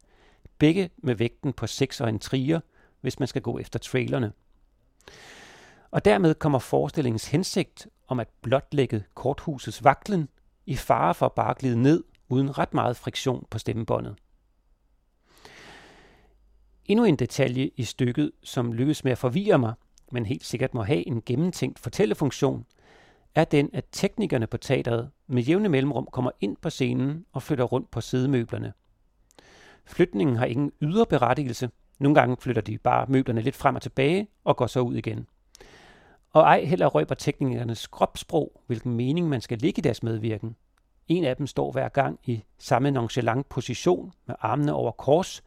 begge 0.58 0.90
med 0.98 1.16
vægten 1.16 1.54
på 1.54 1.68
sex 1.68 2.02
og 2.02 2.10
en 2.10 2.20
trier, 2.20 2.60
hvis 3.02 3.20
man 3.20 3.28
skal 3.28 3.42
gå 3.42 3.58
efter 3.58 3.80
trailerne. 3.80 4.32
Og 5.92 6.06
dermed 6.06 6.36
kommer 6.36 6.60
forestillingens 6.60 7.28
hensigt 7.28 7.88
om 8.08 8.20
at 8.20 8.28
blotlægge 8.42 9.04
korthusets 9.14 9.84
vaklen 9.84 10.30
i 10.66 10.76
fare 10.76 11.14
for 11.14 11.28
bare 11.28 11.56
glide 11.60 11.82
ned 11.82 12.04
uden 12.30 12.58
ret 12.58 12.74
meget 12.74 12.98
friktion 12.98 13.46
på 13.50 13.60
stemmebåndet. 13.60 14.16
Endnu 16.86 17.06
en 17.06 17.16
detalje 17.16 17.70
i 17.76 17.84
stykket, 17.84 18.32
som 18.44 18.74
lykkes 18.74 19.04
med 19.04 19.12
at 19.12 19.18
forvirre 19.18 19.60
mig, 19.60 19.74
men 20.12 20.26
helt 20.26 20.46
sikkert 20.46 20.74
må 20.74 20.84
have 20.84 21.08
en 21.08 21.22
gennemtænkt 21.22 21.80
fortællefunktion, 21.80 22.66
er 23.36 23.44
den, 23.44 23.70
at 23.74 23.86
teknikerne 23.92 24.48
på 24.48 24.58
teateret 24.58 25.10
med 25.28 25.44
jævne 25.44 25.70
mellemrum 25.70 26.08
kommer 26.12 26.32
ind 26.42 26.58
på 26.62 26.70
scenen 26.70 27.26
og 27.34 27.44
flytter 27.44 27.66
rundt 27.66 27.92
på 27.92 28.02
sidemøblerne. 28.02 28.74
Flytningen 29.86 30.36
har 30.36 30.46
ingen 30.46 30.72
ydre 30.82 31.06
berettigelse. 31.06 31.70
Nogle 32.00 32.16
gange 32.16 32.38
flytter 32.40 32.62
de 32.62 32.78
bare 32.78 33.06
møblerne 33.10 33.42
lidt 33.42 33.56
frem 33.56 33.76
og 33.76 33.82
tilbage 33.82 34.28
og 34.44 34.58
går 34.58 34.68
så 34.68 34.80
ud 34.80 34.96
igen. 34.96 35.28
Og 36.32 36.42
ej 36.42 36.64
heller 36.64 36.88
røber 36.88 37.16
teknikernes 37.16 37.88
kropssprog, 37.88 38.62
hvilken 38.68 38.94
mening 38.94 39.30
man 39.30 39.42
skal 39.42 39.58
ligge 39.58 39.80
i 39.80 39.82
deres 39.82 40.04
medvirken. 40.04 40.56
En 41.08 41.24
af 41.24 41.38
dem 41.38 41.48
står 41.48 41.72
hver 41.72 41.90
gang 41.90 42.20
i 42.24 42.44
samme 42.58 42.92
nonchalant 42.92 43.50
position 43.50 44.14
med 44.26 44.36
armene 44.40 44.74
over 44.74 44.92
kors, 44.92 45.44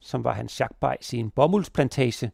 som 0.00 0.24
var 0.24 0.32
hans 0.32 0.60
jagtbejs 0.60 1.12
i 1.12 1.16
en 1.16 1.30
bomuldsplantage. 1.30 2.30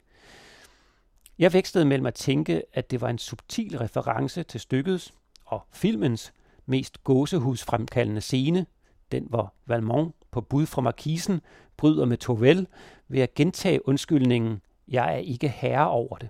Jeg 1.38 1.52
vækstede 1.52 1.85
mellem 1.85 2.07
at 2.07 2.14
tænke, 2.14 2.62
at 2.73 2.90
det 2.90 3.00
var 3.00 3.09
en 3.09 3.19
subtil 3.19 3.78
reference 3.78 4.43
til 4.43 4.61
stykkets 4.61 5.14
og 5.45 5.62
filmens 5.73 6.33
mest 6.66 7.05
gåsehusfremkaldende 7.05 8.21
scene, 8.21 8.66
den 9.12 9.26
hvor 9.28 9.55
Valmont 9.66 10.14
på 10.31 10.40
bud 10.40 10.66
fra 10.66 10.83
markisen 10.83 11.40
bryder 11.76 12.05
med 12.05 12.16
Tovel 12.16 12.66
ved 13.09 13.21
at 13.21 13.35
gentage 13.35 13.88
undskyldningen, 13.88 14.61
jeg 14.88 15.14
er 15.14 15.19
ikke 15.19 15.49
herre 15.49 15.88
over 15.88 16.16
det. 16.16 16.28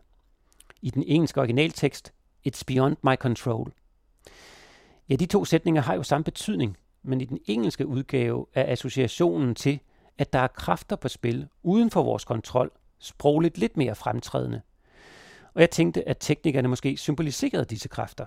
I 0.82 0.90
den 0.90 1.02
engelske 1.06 1.40
originaltekst, 1.40 2.12
It's 2.48 2.62
beyond 2.66 2.96
my 3.02 3.14
control. 3.14 3.72
Ja, 5.08 5.16
de 5.16 5.26
to 5.26 5.44
sætninger 5.44 5.82
har 5.82 5.94
jo 5.94 6.02
samme 6.02 6.25
betydning, 6.25 6.76
men 7.02 7.20
i 7.20 7.25
den 7.25 7.38
engelske 7.46 7.86
udgave 7.86 8.46
er 8.54 8.72
associationen 8.72 9.54
til, 9.54 9.80
at 10.18 10.32
der 10.32 10.38
er 10.38 10.46
kræfter 10.46 10.96
på 10.96 11.08
spil 11.08 11.48
uden 11.62 11.90
for 11.90 12.02
vores 12.02 12.25
kontrol, 12.25 12.70
sprogligt 12.98 13.58
lidt 13.58 13.76
mere 13.76 13.94
fremtrædende. 13.94 14.60
Og 15.56 15.62
jeg 15.62 15.70
tænkte, 15.70 16.08
at 16.08 16.16
teknikerne 16.20 16.68
måske 16.68 16.96
symboliserede 16.96 17.64
disse 17.64 17.88
kræfter. 17.88 18.26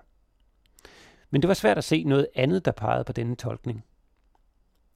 Men 1.30 1.42
det 1.42 1.48
var 1.48 1.54
svært 1.54 1.78
at 1.78 1.84
se 1.84 2.04
noget 2.04 2.28
andet, 2.36 2.66
der 2.66 2.72
pegede 2.72 3.04
på 3.04 3.14
denne 3.14 3.36
tolkning. 3.36 3.86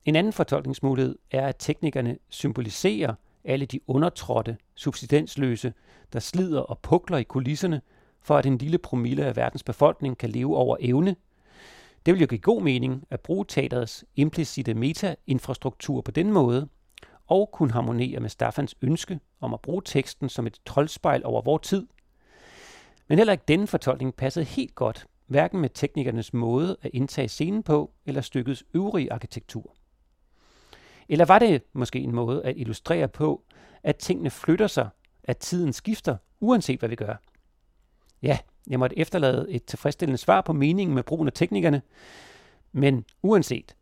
En 0.05 0.15
anden 0.15 0.33
fortolkningsmulighed 0.33 1.17
er, 1.31 1.47
at 1.47 1.55
teknikerne 1.59 2.17
symboliserer 2.29 3.13
alle 3.43 3.65
de 3.65 3.89
undertrådte, 3.89 4.57
subsidensløse, 4.75 5.73
der 6.13 6.19
slider 6.19 6.59
og 6.59 6.79
pukler 6.79 7.17
i 7.17 7.23
kulisserne, 7.23 7.81
for 8.21 8.37
at 8.37 8.45
en 8.45 8.57
lille 8.57 8.77
promille 8.77 9.25
af 9.25 9.35
verdens 9.35 9.63
befolkning 9.63 10.17
kan 10.17 10.29
leve 10.29 10.57
over 10.57 10.77
evne. 10.79 11.15
Det 12.05 12.13
vil 12.13 12.21
jo 12.21 12.27
give 12.27 12.39
god 12.39 12.61
mening 12.61 13.03
at 13.09 13.21
bruge 13.21 13.45
teaterets 13.47 14.05
implicite 14.15 14.73
meta-infrastruktur 14.73 16.01
på 16.01 16.11
den 16.11 16.31
måde, 16.31 16.67
og 17.27 17.49
kunne 17.53 17.71
harmonere 17.71 18.19
med 18.19 18.29
Staffans 18.29 18.75
ønske 18.81 19.19
om 19.41 19.53
at 19.53 19.61
bruge 19.61 19.81
teksten 19.85 20.29
som 20.29 20.47
et 20.47 20.59
troldspejl 20.65 21.21
over 21.25 21.41
vor 21.41 21.57
tid. 21.57 21.87
Men 23.07 23.17
heller 23.17 23.33
ikke 23.33 23.43
denne 23.47 23.67
fortolkning 23.67 24.15
passede 24.15 24.45
helt 24.45 24.75
godt, 24.75 25.07
hverken 25.27 25.59
med 25.61 25.69
teknikernes 25.69 26.33
måde 26.33 26.77
at 26.81 26.91
indtage 26.93 27.27
scenen 27.27 27.63
på, 27.63 27.91
eller 28.05 28.21
stykkets 28.21 28.63
øvrige 28.73 29.13
arkitektur. 29.13 29.75
Eller 31.09 31.25
var 31.25 31.39
det 31.39 31.63
måske 31.73 31.99
en 31.99 32.15
måde 32.15 32.45
at 32.45 32.53
illustrere 32.57 33.07
på, 33.07 33.43
at 33.83 33.95
tingene 33.95 34.29
flytter 34.29 34.67
sig, 34.67 34.89
at 35.23 35.37
tiden 35.37 35.73
skifter, 35.73 36.17
uanset 36.39 36.79
hvad 36.79 36.89
vi 36.89 36.95
gør? 36.95 37.15
Ja, 38.21 38.37
jeg 38.67 38.79
måtte 38.79 38.99
efterlade 38.99 39.45
et 39.49 39.65
tilfredsstillende 39.65 40.17
svar 40.17 40.41
på 40.41 40.53
meningen 40.53 40.95
med 40.95 41.03
brugen 41.03 41.27
af 41.27 41.33
teknikerne, 41.33 41.81
men 42.71 43.05
uanset, 43.21 43.75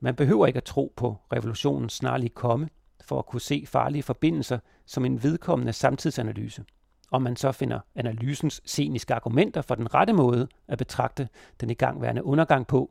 man 0.00 0.14
behøver 0.14 0.46
ikke 0.46 0.56
at 0.56 0.64
tro 0.64 0.92
på 0.96 1.16
revolutionens 1.32 1.92
snarlige 1.92 2.30
komme, 2.30 2.68
for 3.04 3.18
at 3.18 3.26
kunne 3.26 3.40
se 3.40 3.64
farlige 3.66 4.02
forbindelser 4.02 4.58
som 4.86 5.04
en 5.04 5.22
vedkommende 5.22 5.72
samtidsanalyse. 5.72 6.64
Om 7.10 7.22
man 7.22 7.36
så 7.36 7.52
finder 7.52 7.80
analysens 7.94 8.60
sceniske 8.64 9.14
argumenter 9.14 9.62
for 9.62 9.74
den 9.74 9.94
rette 9.94 10.12
måde 10.12 10.48
at 10.68 10.78
betragte 10.78 11.28
den 11.60 11.70
igangværende 11.70 12.24
undergang 12.24 12.66
på, 12.66 12.90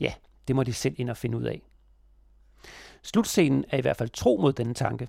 ja, 0.00 0.12
det 0.48 0.56
må 0.56 0.62
de 0.62 0.72
selv 0.72 0.94
ind 0.98 1.10
og 1.10 1.16
finde 1.16 1.38
ud 1.38 1.44
af. 1.44 1.62
Slutscenen 3.02 3.64
er 3.68 3.78
i 3.78 3.80
hvert 3.80 3.96
fald 3.96 4.08
tro 4.08 4.38
mod 4.42 4.52
denne 4.52 4.74
tanke. 4.74 5.08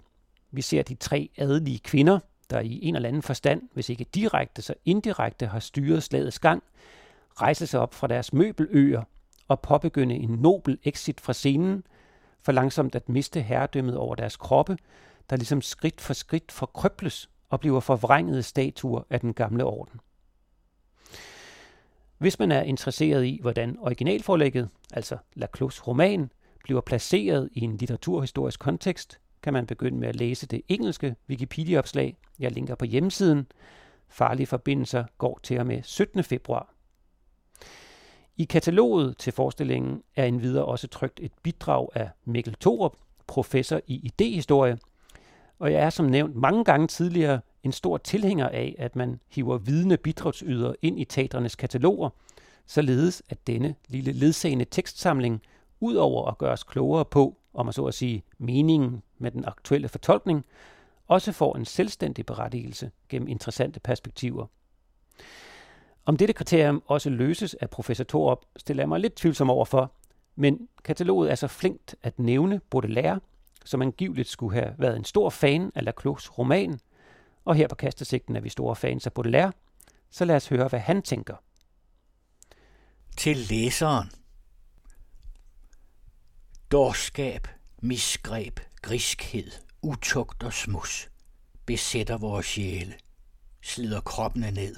Vi 0.51 0.62
ser 0.62 0.82
de 0.82 0.96
tre 0.96 1.29
adelige 1.38 1.79
kvinder, 1.79 2.20
der 2.50 2.60
i 2.60 2.79
en 2.84 2.96
eller 2.96 3.10
anden 3.10 3.22
forstand, 3.22 3.62
hvis 3.74 3.89
ikke 3.89 4.03
direkte, 4.03 4.62
så 4.62 4.74
indirekte 4.86 5.48
har 5.48 5.60
styret 5.60 6.03
slagets 6.03 6.39
gang, 6.39 6.63
rejse 7.41 7.68
sig 7.68 7.79
op 7.79 7.94
fra 7.94 8.08
deres 8.08 8.34
møbeløer 8.34 9.03
og 9.48 9.60
påbegynde 9.60 10.15
en 10.15 10.29
nobel 10.29 10.79
exit 10.84 11.22
fra 11.22 11.34
scenen, 11.34 11.84
for 12.41 12.51
langsomt 12.51 12.96
at 12.96 13.10
miste 13.10 13.41
herredømmet 13.41 13.98
over 13.98 14.15
deres 14.15 14.38
kroppe, 14.38 14.77
der 15.29 15.36
ligesom 15.36 15.62
skridt 15.62 16.01
for 16.01 16.13
skridt 16.13 16.51
forkrøbles 16.51 17.29
og 17.50 17.60
bliver 17.60 17.79
forvrængede 17.79 18.44
statuer 18.44 19.01
af 19.10 19.20
den 19.20 19.34
gamle 19.34 19.63
orden. 19.63 20.00
Hvis 22.18 22.39
man 22.39 22.51
er 22.51 22.62
interesseret 22.62 23.25
i, 23.25 23.39
hvordan 23.41 23.77
originalforlægget, 23.79 24.70
altså 24.94 25.18
Laclos 25.34 25.88
roman, 25.88 26.32
bliver 26.63 26.82
placeret 26.82 27.50
i 27.53 27.62
en 27.62 27.77
litteraturhistorisk 27.77 28.60
kontekst, 28.60 29.20
kan 29.44 29.53
man 29.53 29.65
begynde 29.65 29.98
med 29.98 30.08
at 30.08 30.15
læse 30.15 30.48
det 30.48 30.62
engelske 30.68 31.15
Wikipedia-opslag, 31.29 32.18
jeg 32.39 32.51
linker 32.51 32.75
på 32.75 32.86
hjemmesiden. 32.86 33.48
Farlige 34.10 34.48
forbindelser 34.48 35.03
går 35.18 35.39
til 35.44 35.60
og 35.60 35.65
med 35.65 35.84
17. 35.84 36.24
februar. 36.24 36.74
I 38.38 38.44
kataloget 38.44 39.18
til 39.18 39.34
forestillingen 39.34 40.03
er 40.15 40.25
endvidere 40.25 40.65
også 40.65 40.88
trygt 40.88 41.20
et 41.24 41.32
bidrag 41.44 41.88
af 41.96 42.10
Mikkel 42.25 42.56
Thorup, 42.62 42.96
professor 43.27 43.82
i 43.88 43.96
idehistorie, 43.96 44.77
og 45.59 45.71
jeg 45.71 45.81
er 45.81 45.89
som 45.89 46.05
nævnt 46.05 46.35
mange 46.35 46.63
gange 46.63 46.87
tidligere 46.87 47.41
en 47.63 47.71
stor 47.71 47.97
tilhænger 47.97 48.49
af, 48.49 48.75
at 48.77 48.95
man 48.95 49.19
hiver 49.29 49.57
vidne 49.57 49.97
bidragsyder 49.97 50.73
ind 50.81 50.99
i 50.99 51.05
teatrenes 51.05 51.55
kataloger, 51.55 52.09
således 52.65 53.23
at 53.29 53.47
denne 53.47 53.75
lille 53.87 54.11
ledsagende 54.11 54.65
tekstsamling, 54.65 55.41
udover 55.79 56.27
at 56.27 56.37
gøre 56.37 56.51
os 56.51 56.63
klogere 56.63 57.05
på, 57.05 57.37
om 57.53 57.65
man 57.65 57.73
så 57.73 57.85
at 57.85 57.93
sige, 57.93 58.23
meningen 58.37 59.01
med 59.17 59.31
den 59.31 59.45
aktuelle 59.45 59.87
fortolkning, 59.87 60.45
også 61.07 61.31
får 61.31 61.55
en 61.55 61.65
selvstændig 61.65 62.25
berettigelse 62.25 62.91
gennem 63.09 63.27
interessante 63.27 63.79
perspektiver. 63.79 64.45
Om 66.05 66.17
dette 66.17 66.33
kriterium 66.33 66.83
også 66.85 67.09
løses 67.09 67.53
af 67.53 67.69
professor 67.69 68.03
Thorup, 68.03 68.45
stiller 68.57 68.83
jeg 68.83 68.89
mig 68.89 68.99
lidt 68.99 69.15
tvivlsom 69.15 69.49
over 69.49 69.65
for, 69.65 69.91
men 70.35 70.67
kataloget 70.83 71.31
er 71.31 71.35
så 71.35 71.47
flinkt 71.47 71.95
at 72.03 72.19
nævne 72.19 72.61
Baudelaire, 72.69 73.19
som 73.65 73.81
angiveligt 73.81 74.29
skulle 74.29 74.59
have 74.61 74.75
været 74.77 74.95
en 74.95 75.03
stor 75.03 75.29
fan 75.29 75.71
af 75.75 75.85
Laclos 75.85 76.37
roman, 76.37 76.79
og 77.45 77.55
her 77.55 77.67
på 77.67 77.75
kastesigten 77.75 78.35
er 78.35 78.39
vi 78.39 78.49
store 78.49 78.75
fans 78.75 79.05
af 79.05 79.13
Baudelaire, 79.13 79.51
så 80.09 80.25
lad 80.25 80.35
os 80.35 80.47
høre, 80.47 80.67
hvad 80.67 80.79
han 80.79 81.01
tænker. 81.01 81.35
Til 83.17 83.37
læseren. 83.37 84.11
Dårskab, 86.71 87.47
misgreb, 87.81 88.59
griskhed, 88.81 89.51
utugt 89.81 90.43
og 90.43 90.53
smus 90.53 91.09
besætter 91.65 92.17
vores 92.17 92.45
sjæle, 92.45 92.93
slider 93.61 94.01
kroppene 94.01 94.51
ned. 94.51 94.75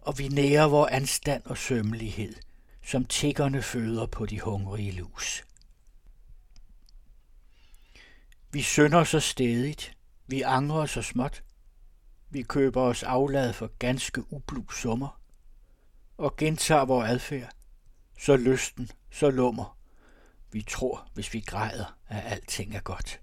Og 0.00 0.18
vi 0.18 0.28
nærer 0.28 0.64
vor 0.64 0.86
anstand 0.86 1.42
og 1.44 1.58
sømmelighed, 1.58 2.34
som 2.86 3.04
tiggerne 3.04 3.62
føder 3.62 4.06
på 4.06 4.26
de 4.26 4.40
hungrige 4.40 4.92
lus. 4.92 5.44
Vi 8.54 8.62
synder 8.62 9.04
så 9.04 9.20
stedigt, 9.20 9.96
vi 10.26 10.42
angrer 10.42 10.86
så 10.86 11.02
småt, 11.02 11.42
vi 12.30 12.42
køber 12.42 12.82
os 12.82 13.02
aflad 13.02 13.52
for 13.52 13.70
ganske 13.78 14.32
ublu 14.32 14.70
summer, 14.70 15.20
og 16.18 16.36
gentager 16.36 16.84
vores 16.84 17.10
adfærd, 17.10 17.50
så 18.18 18.36
lysten, 18.36 18.90
så 19.10 19.30
lummer. 19.30 19.78
Vi 20.50 20.62
tror, 20.62 21.08
hvis 21.14 21.34
vi 21.34 21.40
græder, 21.40 21.96
at 22.08 22.32
alting 22.32 22.76
er 22.76 22.80
godt. 22.80 23.20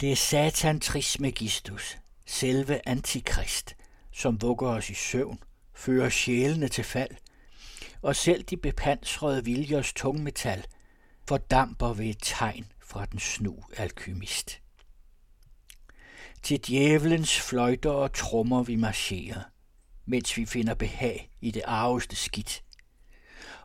Det 0.00 0.12
er 0.12 0.16
Satan 0.16 0.80
Trismegistus, 0.80 1.98
selve 2.26 2.88
antikrist, 2.88 3.76
som 4.12 4.42
vugger 4.42 4.68
os 4.68 4.90
i 4.90 4.94
søvn, 4.94 5.42
fører 5.74 6.08
sjælene 6.08 6.68
til 6.68 6.84
fald, 6.84 7.16
og 8.02 8.16
selv 8.16 8.42
de 8.42 8.56
bepansrede 8.56 9.44
viljers 9.44 9.92
tungmetal 9.92 10.66
fordamper 11.28 11.92
ved 11.92 12.06
et 12.06 12.18
tegn 12.22 12.72
fra 12.88 13.06
den 13.06 13.18
snu 13.18 13.64
alkymist. 13.76 14.60
Til 16.42 16.60
djævelens 16.66 17.40
fløjter 17.40 17.90
og 17.90 18.12
trommer 18.12 18.62
vi 18.62 18.76
marcherer, 18.76 19.42
mens 20.06 20.36
vi 20.36 20.46
finder 20.46 20.74
behag 20.74 21.30
i 21.40 21.50
det 21.50 21.62
arveste 21.66 22.16
skidt. 22.16 22.64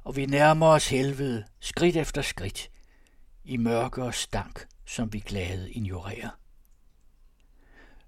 Og 0.03 0.15
vi 0.15 0.25
nærmer 0.25 0.67
os 0.67 0.87
helvede, 0.87 1.45
skridt 1.59 1.95
efter 1.95 2.21
skridt, 2.21 2.71
i 3.43 3.57
mørke 3.57 4.03
og 4.03 4.13
stank, 4.13 4.65
som 4.85 5.13
vi 5.13 5.19
glade 5.19 5.71
ignorerer. 5.71 6.29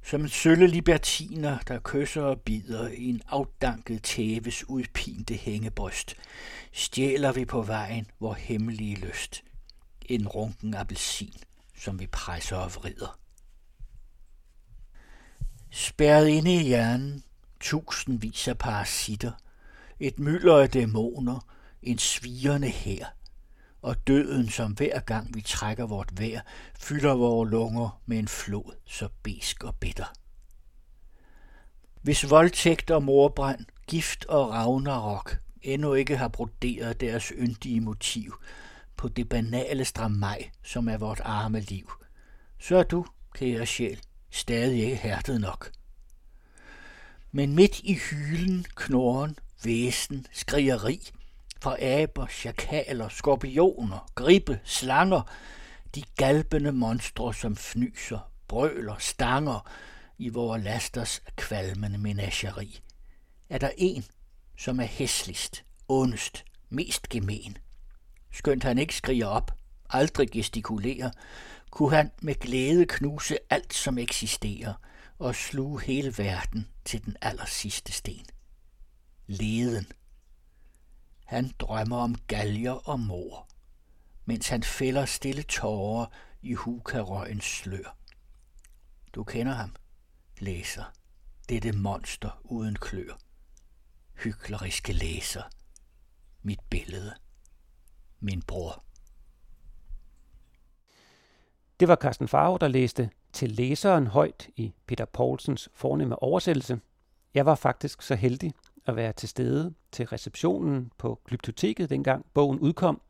Som 0.04 0.22
en 0.22 0.30
sølle 0.30 0.68
libertiner, 0.68 1.60
der 1.60 1.80
kysser 1.84 2.22
og 2.22 2.42
bider 2.42 2.90
i 2.90 3.10
en 3.10 3.22
afdanket 3.28 4.04
tæves 4.04 4.70
udpinte 4.70 5.34
hængebryst, 5.34 6.16
stjæler 6.72 7.32
vi 7.32 7.46
på 7.46 7.62
vejen 7.62 8.08
vor 8.20 8.34
hemmelige 8.34 8.96
lyst. 8.96 9.45
En 10.10 10.28
runken 10.28 10.74
appelsin, 10.74 11.34
som 11.78 12.00
vi 12.00 12.08
presser 12.08 12.58
og 12.58 12.76
vrider. 12.76 13.20
Spærret 15.72 16.28
inde 16.28 16.56
i 16.56 16.64
hjernen, 16.64 17.24
tusindvis 17.60 18.48
af 18.48 18.58
parasitter, 18.58 19.32
et 20.00 20.20
mylder 20.20 20.58
af 20.58 20.70
dæmoner, 20.70 21.46
en 21.82 21.98
svirende 21.98 22.70
her, 22.70 23.06
og 23.82 24.08
døden, 24.08 24.50
som 24.50 24.72
hver 24.72 25.00
gang 25.00 25.36
vi 25.36 25.42
trækker 25.42 25.86
vort 25.86 26.20
vejr, 26.20 26.42
fylder 26.80 27.14
vores 27.14 27.52
lunger 27.52 28.02
med 28.06 28.20
en 28.20 28.28
flod 28.28 28.76
så 28.86 29.10
besk 29.24 29.64
og 29.64 29.76
bitter. 29.76 30.14
Hvis 32.02 32.30
voldtægt 32.30 32.92
og 32.92 33.04
morbrand, 33.04 33.66
gift 33.88 34.26
og 34.26 34.50
ragnarok 34.50 35.38
endnu 35.62 35.94
ikke 35.94 36.18
har 36.18 36.28
broderet 36.28 37.02
deres 37.02 37.24
yndige 37.38 37.82
motiv 37.82 38.36
på 39.06 39.10
det 39.10 39.30
banale 39.30 39.86
stramaj, 39.86 40.50
som 40.64 40.88
er 40.88 40.98
vort 40.98 41.22
arme 41.24 41.60
liv, 41.60 41.92
så 42.60 42.78
er 42.78 42.84
du, 42.84 43.06
kære 43.36 43.66
sjæl, 43.66 44.00
stadig 44.32 44.84
ikke 44.84 44.96
hærdet 44.96 45.42
nok. 45.42 45.72
Men 47.32 47.56
midt 47.56 47.80
i 47.80 47.94
hylen, 47.94 48.66
knoren, 48.76 49.38
væsen, 49.64 50.26
skrigeri, 50.32 51.10
fra 51.62 51.84
aber, 51.84 52.28
chakaler, 52.28 53.10
skorpioner, 53.10 54.12
gribe, 54.16 54.60
slanger, 54.64 55.22
de 55.96 56.04
galbende 56.18 56.72
monstre, 56.72 57.34
som 57.34 57.56
fnyser, 57.56 58.32
brøler, 58.48 58.96
stanger 59.00 59.70
i 60.18 60.30
vores 60.30 60.64
lasters 60.64 61.22
kvalmende 61.36 61.98
menageri. 61.98 62.82
Er 63.50 63.58
der 63.58 63.70
en, 63.78 64.06
som 64.58 64.80
er 64.80 64.86
hæsligst, 64.86 65.64
ondest, 65.88 66.46
mest 66.70 67.10
gemen? 67.10 67.58
Skønt 68.36 68.64
han 68.64 68.78
ikke 68.78 68.96
skriger 68.96 69.28
op, 69.28 69.52
aldrig 69.90 70.32
gestikulerer, 70.32 71.12
kunne 71.70 71.96
han 71.96 72.12
med 72.22 72.36
glæde 72.36 72.86
knuse 72.86 73.38
alt, 73.50 73.74
som 73.74 73.98
eksisterer, 73.98 74.74
og 75.20 75.36
sluge 75.36 75.82
hele 75.82 76.18
verden 76.18 76.68
til 76.86 77.06
den 77.06 77.16
aller 77.22 77.46
sidste 77.46 77.92
sten. 77.92 78.26
Leden 79.28 79.88
han 81.26 81.52
drømmer 81.60 81.98
om 81.98 82.16
galger 82.28 82.72
og 82.72 83.00
mor, 83.00 83.48
mens 84.26 84.50
han 84.50 84.64
fælder 84.64 85.06
stille 85.06 85.44
tårer 85.44 86.06
i 86.42 86.54
hukarøgens 86.54 87.46
slør. 87.46 87.98
Du 89.14 89.24
kender 89.24 89.54
ham, 89.54 89.76
læser. 90.40 90.94
Dette 91.50 91.72
monster 91.72 92.42
uden 92.44 92.76
klør. 92.76 93.20
Hykleriske 94.24 94.94
læser. 94.94 95.44
Mit 96.42 96.60
billede. 96.70 97.16
Min 98.26 98.42
bror. 98.42 98.84
Det 101.80 101.88
var 101.88 101.96
Carsten 101.96 102.28
Farve, 102.28 102.58
der 102.58 102.68
læste 102.68 103.10
til 103.34 103.52
læseren 103.52 104.08
højt 104.08 104.50
i 104.56 104.74
Peter 104.88 105.06
Poulsens 105.06 105.70
fornemme 105.74 106.24
oversættelse. 106.24 106.80
Jeg 107.34 107.46
var 107.46 107.56
faktisk 107.56 108.02
så 108.02 108.16
heldig 108.16 108.54
at 108.86 108.96
være 108.96 109.14
til 109.14 109.30
stede 109.30 109.74
til 109.92 110.08
receptionen 110.08 110.92
på 110.98 111.22
Glyptoteket, 111.26 111.90
dengang 111.90 112.26
bogen 112.34 112.60
udkom, 112.60 113.02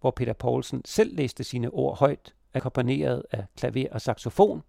hvor 0.00 0.10
Peter 0.10 0.32
Poulsen 0.32 0.82
selv 0.84 1.16
læste 1.16 1.44
sine 1.44 1.70
ord 1.70 1.98
højt, 1.98 2.34
akkompagneret 2.54 3.22
af 3.30 3.44
klaver 3.56 3.88
og 3.92 4.00
saxofon. 4.00 4.62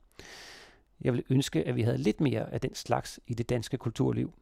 Jeg 1.01 1.13
vil 1.13 1.23
ønske, 1.29 1.63
at 1.63 1.75
vi 1.75 1.81
havde 1.81 1.97
lidt 1.97 2.21
mere 2.21 2.53
af 2.53 2.61
den 2.61 2.75
slags 2.75 3.19
i 3.27 3.33
det 3.33 3.49
danske 3.49 3.77
kulturliv. 3.77 4.33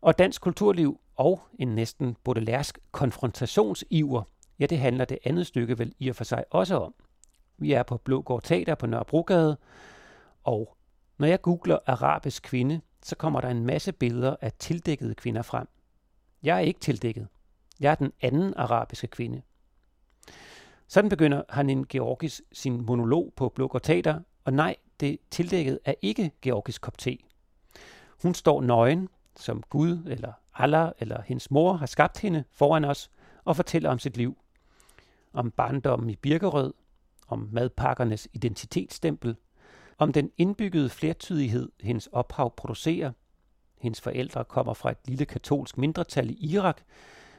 Og 0.00 0.18
dansk 0.18 0.42
kulturliv 0.42 1.00
og 1.16 1.42
en 1.58 1.68
næsten 1.68 2.16
baudelairsk 2.24 2.78
konfrontationsiver, 2.92 4.22
ja, 4.58 4.66
det 4.66 4.78
handler 4.78 5.04
det 5.04 5.18
andet 5.24 5.46
stykke 5.46 5.78
vel 5.78 5.94
i 5.98 6.08
og 6.08 6.16
for 6.16 6.24
sig 6.24 6.44
også 6.50 6.74
om. 6.74 6.94
Vi 7.58 7.72
er 7.72 7.82
på 7.82 7.96
Blågård 7.96 8.42
Teater 8.42 8.74
på 8.74 8.86
Nørrebrogade, 8.86 9.56
og 10.44 10.76
når 11.18 11.26
jeg 11.26 11.42
googler 11.42 11.78
arabisk 11.86 12.42
kvinde, 12.42 12.80
så 13.02 13.16
kommer 13.16 13.40
der 13.40 13.48
en 13.48 13.66
masse 13.66 13.92
billeder 13.92 14.36
af 14.40 14.52
tildækkede 14.52 15.14
kvinder 15.14 15.42
frem. 15.42 15.68
Jeg 16.42 16.56
er 16.56 16.60
ikke 16.60 16.80
tildækket. 16.80 17.28
Jeg 17.80 17.90
er 17.90 17.94
den 17.94 18.12
anden 18.20 18.54
arabiske 18.56 19.06
kvinde. 19.06 19.42
Sådan 20.88 21.10
begynder 21.10 21.42
Hanin 21.48 21.86
Georgis 21.88 22.42
sin 22.52 22.86
monolog 22.86 23.32
på 23.36 23.48
Blågård 23.48 23.82
Teater, 23.82 24.20
og 24.44 24.52
nej, 24.52 24.76
det 25.00 25.18
tildækket 25.30 25.78
er 25.84 25.94
ikke 26.02 26.32
Georgis 26.42 26.78
kop 26.78 26.98
te. 26.98 27.18
Hun 28.22 28.34
står 28.34 28.60
nøgen, 28.60 29.08
som 29.36 29.62
Gud 29.70 30.04
eller 30.06 30.32
Allah 30.54 30.92
eller 30.98 31.22
hendes 31.22 31.50
mor 31.50 31.72
har 31.72 31.86
skabt 31.86 32.18
hende 32.18 32.44
foran 32.52 32.84
os, 32.84 33.10
og 33.44 33.56
fortæller 33.56 33.90
om 33.90 33.98
sit 33.98 34.16
liv. 34.16 34.38
Om 35.32 35.50
barndommen 35.50 36.10
i 36.10 36.16
Birkerød, 36.16 36.72
om 37.28 37.48
madpakkernes 37.52 38.28
identitetsstempel, 38.32 39.36
om 39.98 40.12
den 40.12 40.30
indbyggede 40.38 40.88
flertydighed, 40.88 41.68
hendes 41.80 42.06
ophav 42.06 42.54
producerer. 42.56 43.12
Hendes 43.80 44.00
forældre 44.00 44.44
kommer 44.44 44.74
fra 44.74 44.90
et 44.90 44.98
lille 45.04 45.24
katolsk 45.24 45.78
mindretal 45.78 46.30
i 46.30 46.46
Irak, 46.52 46.80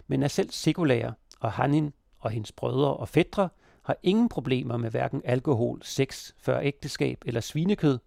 men 0.07 0.23
er 0.23 0.27
selv 0.27 0.51
sekulære, 0.51 1.13
og 1.39 1.51
Hanin 1.51 1.93
og 2.19 2.31
hendes 2.31 2.51
brødre 2.51 2.93
og 2.93 3.09
fædre 3.09 3.49
har 3.83 3.97
ingen 4.03 4.29
problemer 4.29 4.77
med 4.77 4.89
hverken 4.89 5.21
alkohol, 5.25 5.79
sex, 5.83 6.31
før 6.37 6.59
ægteskab 6.59 7.23
eller 7.25 7.41
svinekød. 7.41 7.99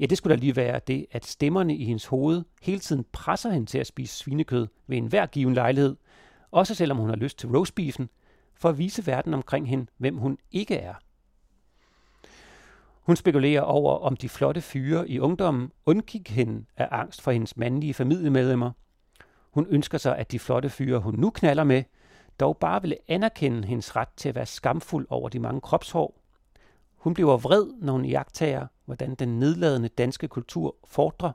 Ja, 0.00 0.06
det 0.06 0.18
skulle 0.18 0.36
da 0.36 0.40
lige 0.40 0.56
være 0.56 0.80
det, 0.86 1.06
at 1.10 1.26
stemmerne 1.26 1.76
i 1.76 1.84
hendes 1.84 2.06
hoved 2.06 2.44
hele 2.62 2.78
tiden 2.78 3.04
presser 3.12 3.50
hende 3.50 3.66
til 3.66 3.78
at 3.78 3.86
spise 3.86 4.16
svinekød 4.16 4.66
ved 4.86 4.96
enhver 4.96 5.26
given 5.26 5.54
lejlighed, 5.54 5.96
også 6.50 6.74
selvom 6.74 6.98
hun 6.98 7.08
har 7.08 7.16
lyst 7.16 7.38
til 7.38 7.48
roastbeefen, 7.48 8.08
for 8.54 8.68
at 8.68 8.78
vise 8.78 9.06
verden 9.06 9.34
omkring 9.34 9.68
hende, 9.68 9.86
hvem 9.96 10.16
hun 10.16 10.38
ikke 10.50 10.76
er. 10.76 10.94
Hun 13.08 13.16
spekulerer 13.16 13.62
over, 13.62 13.98
om 13.98 14.16
de 14.16 14.28
flotte 14.28 14.60
fyre 14.60 15.08
i 15.08 15.18
ungdommen 15.18 15.72
undgik 15.86 16.30
hende 16.30 16.64
af 16.76 16.88
angst 16.90 17.22
for 17.22 17.30
hendes 17.30 17.56
mandlige 17.56 17.94
familiemedlemmer. 17.94 18.70
Hun 19.50 19.66
ønsker 19.70 19.98
sig, 19.98 20.18
at 20.18 20.32
de 20.32 20.38
flotte 20.38 20.70
fyre, 20.70 20.98
hun 20.98 21.14
nu 21.14 21.30
knaller 21.30 21.64
med, 21.64 21.82
dog 22.40 22.56
bare 22.56 22.82
ville 22.82 22.96
anerkende 23.08 23.68
hendes 23.68 23.96
ret 23.96 24.08
til 24.16 24.28
at 24.28 24.34
være 24.34 24.46
skamfuld 24.46 25.06
over 25.10 25.28
de 25.28 25.38
mange 25.38 25.60
kropshår. 25.60 26.20
Hun 26.96 27.14
bliver 27.14 27.36
vred, 27.36 27.66
når 27.80 27.92
hun 27.92 28.04
jagttager, 28.04 28.66
hvordan 28.88 29.14
den 29.14 29.38
nedladende 29.38 29.88
danske 29.88 30.28
kultur 30.28 30.76
fordrer, 30.84 31.32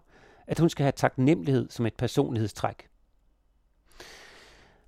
at 0.47 0.59
hun 0.59 0.69
skal 0.69 0.83
have 0.83 0.91
taknemmelighed 0.91 1.69
som 1.69 1.85
et 1.85 1.93
personlighedstræk. 1.93 2.89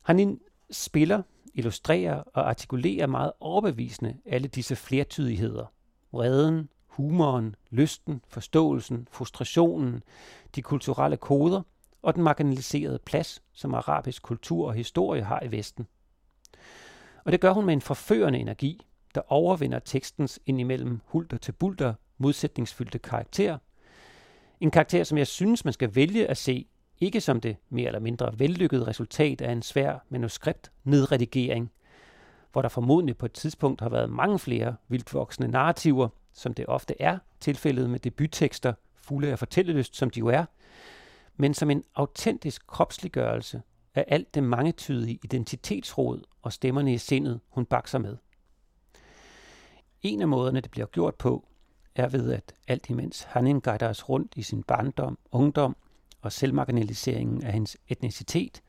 Hanin 0.01 0.39
spiller, 0.71 1.21
illustrerer 1.53 2.23
og 2.33 2.49
artikulerer 2.49 3.07
meget 3.07 3.31
overbevisende 3.39 4.17
alle 4.25 4.47
disse 4.47 4.75
flertydigheder. 4.75 5.65
Vreden, 6.11 6.69
humoren, 6.87 7.55
lysten, 7.69 8.21
forståelsen, 8.27 9.07
frustrationen, 9.11 10.03
de 10.55 10.61
kulturelle 10.61 11.17
koder 11.17 11.61
og 12.01 12.15
den 12.15 12.23
marginaliserede 12.23 12.99
plads, 13.05 13.43
som 13.53 13.73
arabisk 13.73 14.21
kultur 14.21 14.67
og 14.67 14.73
historie 14.73 15.23
har 15.23 15.43
i 15.43 15.51
Vesten. 15.51 15.87
Og 17.25 17.31
det 17.31 17.41
gør 17.41 17.51
hun 17.51 17.65
med 17.65 17.73
en 17.73 17.81
forførende 17.81 18.39
energi, 18.39 18.85
der 19.15 19.21
overvinder 19.27 19.79
tekstens 19.79 20.39
indimellem 20.45 21.01
hulter 21.05 21.37
til 21.37 21.51
bulter 21.51 21.93
modsætningsfyldte 22.17 22.99
karakter. 22.99 23.57
En 24.59 24.71
karakter, 24.71 25.03
som 25.03 25.17
jeg 25.17 25.27
synes, 25.27 25.65
man 25.65 25.73
skal 25.73 25.95
vælge 25.95 26.27
at 26.27 26.37
se, 26.37 26.67
ikke 26.99 27.21
som 27.21 27.41
det 27.41 27.57
mere 27.69 27.87
eller 27.87 27.99
mindre 27.99 28.39
vellykkede 28.39 28.87
resultat 28.87 29.41
af 29.41 29.51
en 29.51 29.61
svær 29.61 30.05
manuskript 30.09 30.71
nedredigering, 30.83 31.71
hvor 32.51 32.61
der 32.61 32.69
formodentlig 32.69 33.17
på 33.17 33.25
et 33.25 33.33
tidspunkt 33.33 33.81
har 33.81 33.89
været 33.89 34.09
mange 34.09 34.39
flere 34.39 34.75
vildtvoksende 34.87 35.47
narrativer, 35.47 36.09
som 36.33 36.53
det 36.53 36.65
ofte 36.67 37.01
er 37.01 37.17
tilfældet 37.39 37.89
med 37.89 37.99
debuttekster, 37.99 38.73
fulde 38.95 39.31
af 39.31 39.39
fortællelyst, 39.39 39.95
som 39.95 40.09
de 40.09 40.19
jo 40.19 40.27
er, 40.27 40.45
men 41.37 41.53
som 41.53 41.69
en 41.69 41.83
autentisk 41.95 42.67
kropsliggørelse 42.67 43.61
af 43.95 44.05
alt 44.07 44.35
det 44.35 44.43
mangetydige 44.43 45.19
identitetsråd 45.23 46.21
og 46.41 46.53
stemmerne 46.53 46.93
i 46.93 46.97
sindet, 46.97 47.39
hun 47.49 47.65
bakser 47.65 47.99
med. 47.99 48.17
En 50.01 50.21
af 50.21 50.27
måderne, 50.27 50.61
det 50.61 50.71
bliver 50.71 50.87
gjort 50.87 51.15
på, 51.15 51.47
er 51.95 52.07
ved, 52.07 52.31
at 52.31 52.53
alt 52.67 52.89
imens 52.89 53.23
Hanin 53.23 53.59
guider 53.59 53.89
os 53.89 54.09
rundt 54.09 54.33
i 54.35 54.41
sin 54.41 54.63
barndom, 54.63 55.17
ungdom 55.31 55.75
og 56.21 56.31
selvmarginaliseringen 56.31 57.43
af 57.43 57.53
hendes 57.53 57.77
etnicitet, 57.87 58.61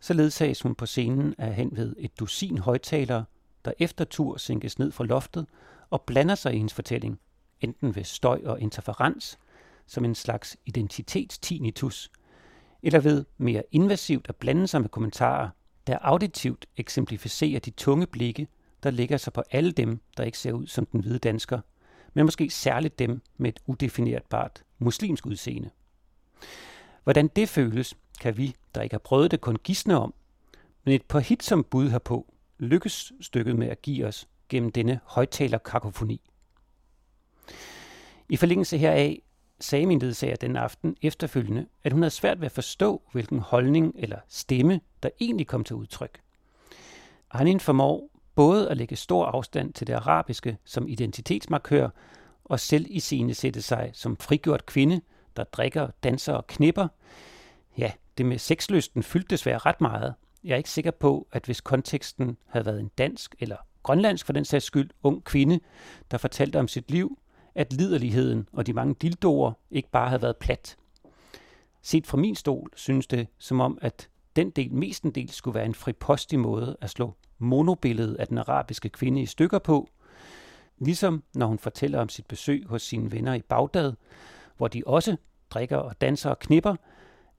så 0.00 0.14
ledsages 0.14 0.62
hun 0.62 0.74
på 0.74 0.86
scenen 0.86 1.34
af 1.38 1.54
hen 1.54 1.76
ved 1.76 1.96
et 1.98 2.20
dusin 2.20 2.58
højtalere, 2.58 3.24
der 3.64 3.72
efter 3.78 4.04
tur 4.04 4.36
sænkes 4.36 4.78
ned 4.78 4.92
fra 4.92 5.04
loftet 5.04 5.46
og 5.90 6.02
blander 6.02 6.34
sig 6.34 6.54
i 6.54 6.56
hendes 6.56 6.74
fortælling, 6.74 7.20
enten 7.60 7.96
ved 7.96 8.04
støj 8.04 8.40
og 8.44 8.60
interferens, 8.60 9.38
som 9.86 10.04
en 10.04 10.14
slags 10.14 10.56
identitetstinitus, 10.66 12.10
eller 12.82 13.00
ved 13.00 13.24
mere 13.38 13.62
invasivt 13.72 14.28
at 14.28 14.36
blande 14.36 14.66
sig 14.66 14.80
med 14.80 14.88
kommentarer, 14.88 15.48
der 15.86 15.98
auditivt 16.00 16.66
eksemplificerer 16.76 17.60
de 17.60 17.70
tunge 17.70 18.06
blikke, 18.06 18.48
der 18.82 18.90
ligger 18.90 19.16
sig 19.16 19.32
på 19.32 19.42
alle 19.50 19.72
dem, 19.72 20.00
der 20.16 20.24
ikke 20.24 20.38
ser 20.38 20.52
ud 20.52 20.66
som 20.66 20.86
den 20.86 21.00
hvide 21.00 21.18
dansker, 21.18 21.60
men 22.14 22.24
måske 22.24 22.50
særligt 22.50 22.98
dem 22.98 23.22
med 23.36 23.48
et 23.48 23.60
udefinerbart 23.66 24.62
muslimsk 24.78 25.26
udseende. 25.26 25.70
Hvordan 27.02 27.28
det 27.28 27.48
føles, 27.48 27.96
kan 28.20 28.36
vi, 28.36 28.54
der 28.74 28.82
ikke 28.82 28.94
har 28.94 28.98
prøvet 28.98 29.30
det, 29.30 29.40
kun 29.40 29.56
gisne 29.64 29.98
om, 29.98 30.14
men 30.84 30.94
et 30.94 31.02
par 31.02 31.18
hit 31.18 31.42
som 31.42 31.64
bud 31.64 31.90
herpå 31.90 32.34
lykkes 32.58 33.12
stykket 33.20 33.56
med 33.56 33.68
at 33.68 33.82
give 33.82 34.06
os 34.06 34.28
gennem 34.48 34.72
denne 34.72 35.00
højtalerkakofoni. 35.04 36.20
I 38.28 38.36
forlængelse 38.36 38.78
heraf 38.78 39.22
sagde 39.60 39.86
min 39.86 39.98
ledsager 39.98 40.36
den 40.36 40.56
aften 40.56 40.96
efterfølgende, 41.02 41.66
at 41.84 41.92
hun 41.92 42.02
havde 42.02 42.10
svært 42.10 42.40
ved 42.40 42.46
at 42.46 42.52
forstå, 42.52 43.02
hvilken 43.12 43.38
holdning 43.38 43.94
eller 43.98 44.18
stemme, 44.28 44.80
der 45.02 45.08
egentlig 45.20 45.46
kom 45.46 45.64
til 45.64 45.76
udtryk. 45.76 46.20
Han 47.28 47.60
formår 47.60 48.10
både 48.34 48.70
at 48.70 48.76
lægge 48.76 48.96
stor 48.96 49.26
afstand 49.26 49.72
til 49.72 49.86
det 49.86 49.92
arabiske 49.92 50.58
som 50.64 50.88
identitetsmarkør, 50.88 51.88
og 52.44 52.60
selv 52.60 52.86
i 52.88 53.00
sine 53.00 53.34
sætte 53.34 53.62
sig 53.62 53.90
som 53.92 54.16
frigjort 54.16 54.66
kvinde, 54.66 55.00
der 55.36 55.44
drikker, 55.44 55.88
danser 56.02 56.32
og 56.32 56.46
knipper. 56.46 56.88
Ja, 57.78 57.92
det 58.18 58.26
med 58.26 58.38
sexlysten 58.38 59.02
fyldte 59.02 59.28
desværre 59.28 59.58
ret 59.58 59.80
meget. 59.80 60.14
Jeg 60.44 60.52
er 60.52 60.56
ikke 60.56 60.70
sikker 60.70 60.90
på, 60.90 61.28
at 61.32 61.44
hvis 61.44 61.60
konteksten 61.60 62.36
havde 62.46 62.66
været 62.66 62.80
en 62.80 62.90
dansk 62.98 63.34
eller 63.38 63.56
grønlandsk 63.82 64.26
for 64.26 64.32
den 64.32 64.44
sags 64.44 64.64
skyld 64.64 64.90
ung 65.02 65.24
kvinde, 65.24 65.60
der 66.10 66.18
fortalte 66.18 66.58
om 66.58 66.68
sit 66.68 66.90
liv, 66.90 67.18
at 67.54 67.72
liderligheden 67.72 68.48
og 68.52 68.66
de 68.66 68.72
mange 68.72 68.94
dildoer 68.94 69.52
ikke 69.70 69.90
bare 69.90 70.08
havde 70.08 70.22
været 70.22 70.36
plat. 70.36 70.76
Set 71.82 72.06
fra 72.06 72.16
min 72.16 72.34
stol 72.34 72.70
synes 72.76 73.06
det 73.06 73.26
som 73.38 73.60
om, 73.60 73.78
at 73.82 74.08
den 74.36 74.50
del 74.50 74.74
mestendels 74.74 75.34
skulle 75.34 75.54
være 75.54 75.64
en 75.64 75.74
fripostig 75.74 76.38
måde 76.38 76.76
at 76.80 76.90
slå 76.90 77.14
monobilledet 77.38 78.14
af 78.14 78.26
den 78.26 78.38
arabiske 78.38 78.88
kvinde 78.88 79.22
i 79.22 79.26
stykker 79.26 79.58
på, 79.58 79.88
ligesom 80.78 81.22
når 81.34 81.46
hun 81.46 81.58
fortæller 81.58 82.00
om 82.00 82.08
sit 82.08 82.26
besøg 82.26 82.66
hos 82.66 82.82
sine 82.82 83.12
venner 83.12 83.34
i 83.34 83.42
Bagdad, 83.42 83.92
hvor 84.56 84.68
de 84.68 84.82
også 84.86 85.16
drikker 85.50 85.76
og 85.76 86.00
danser 86.00 86.30
og 86.30 86.38
knipper, 86.38 86.76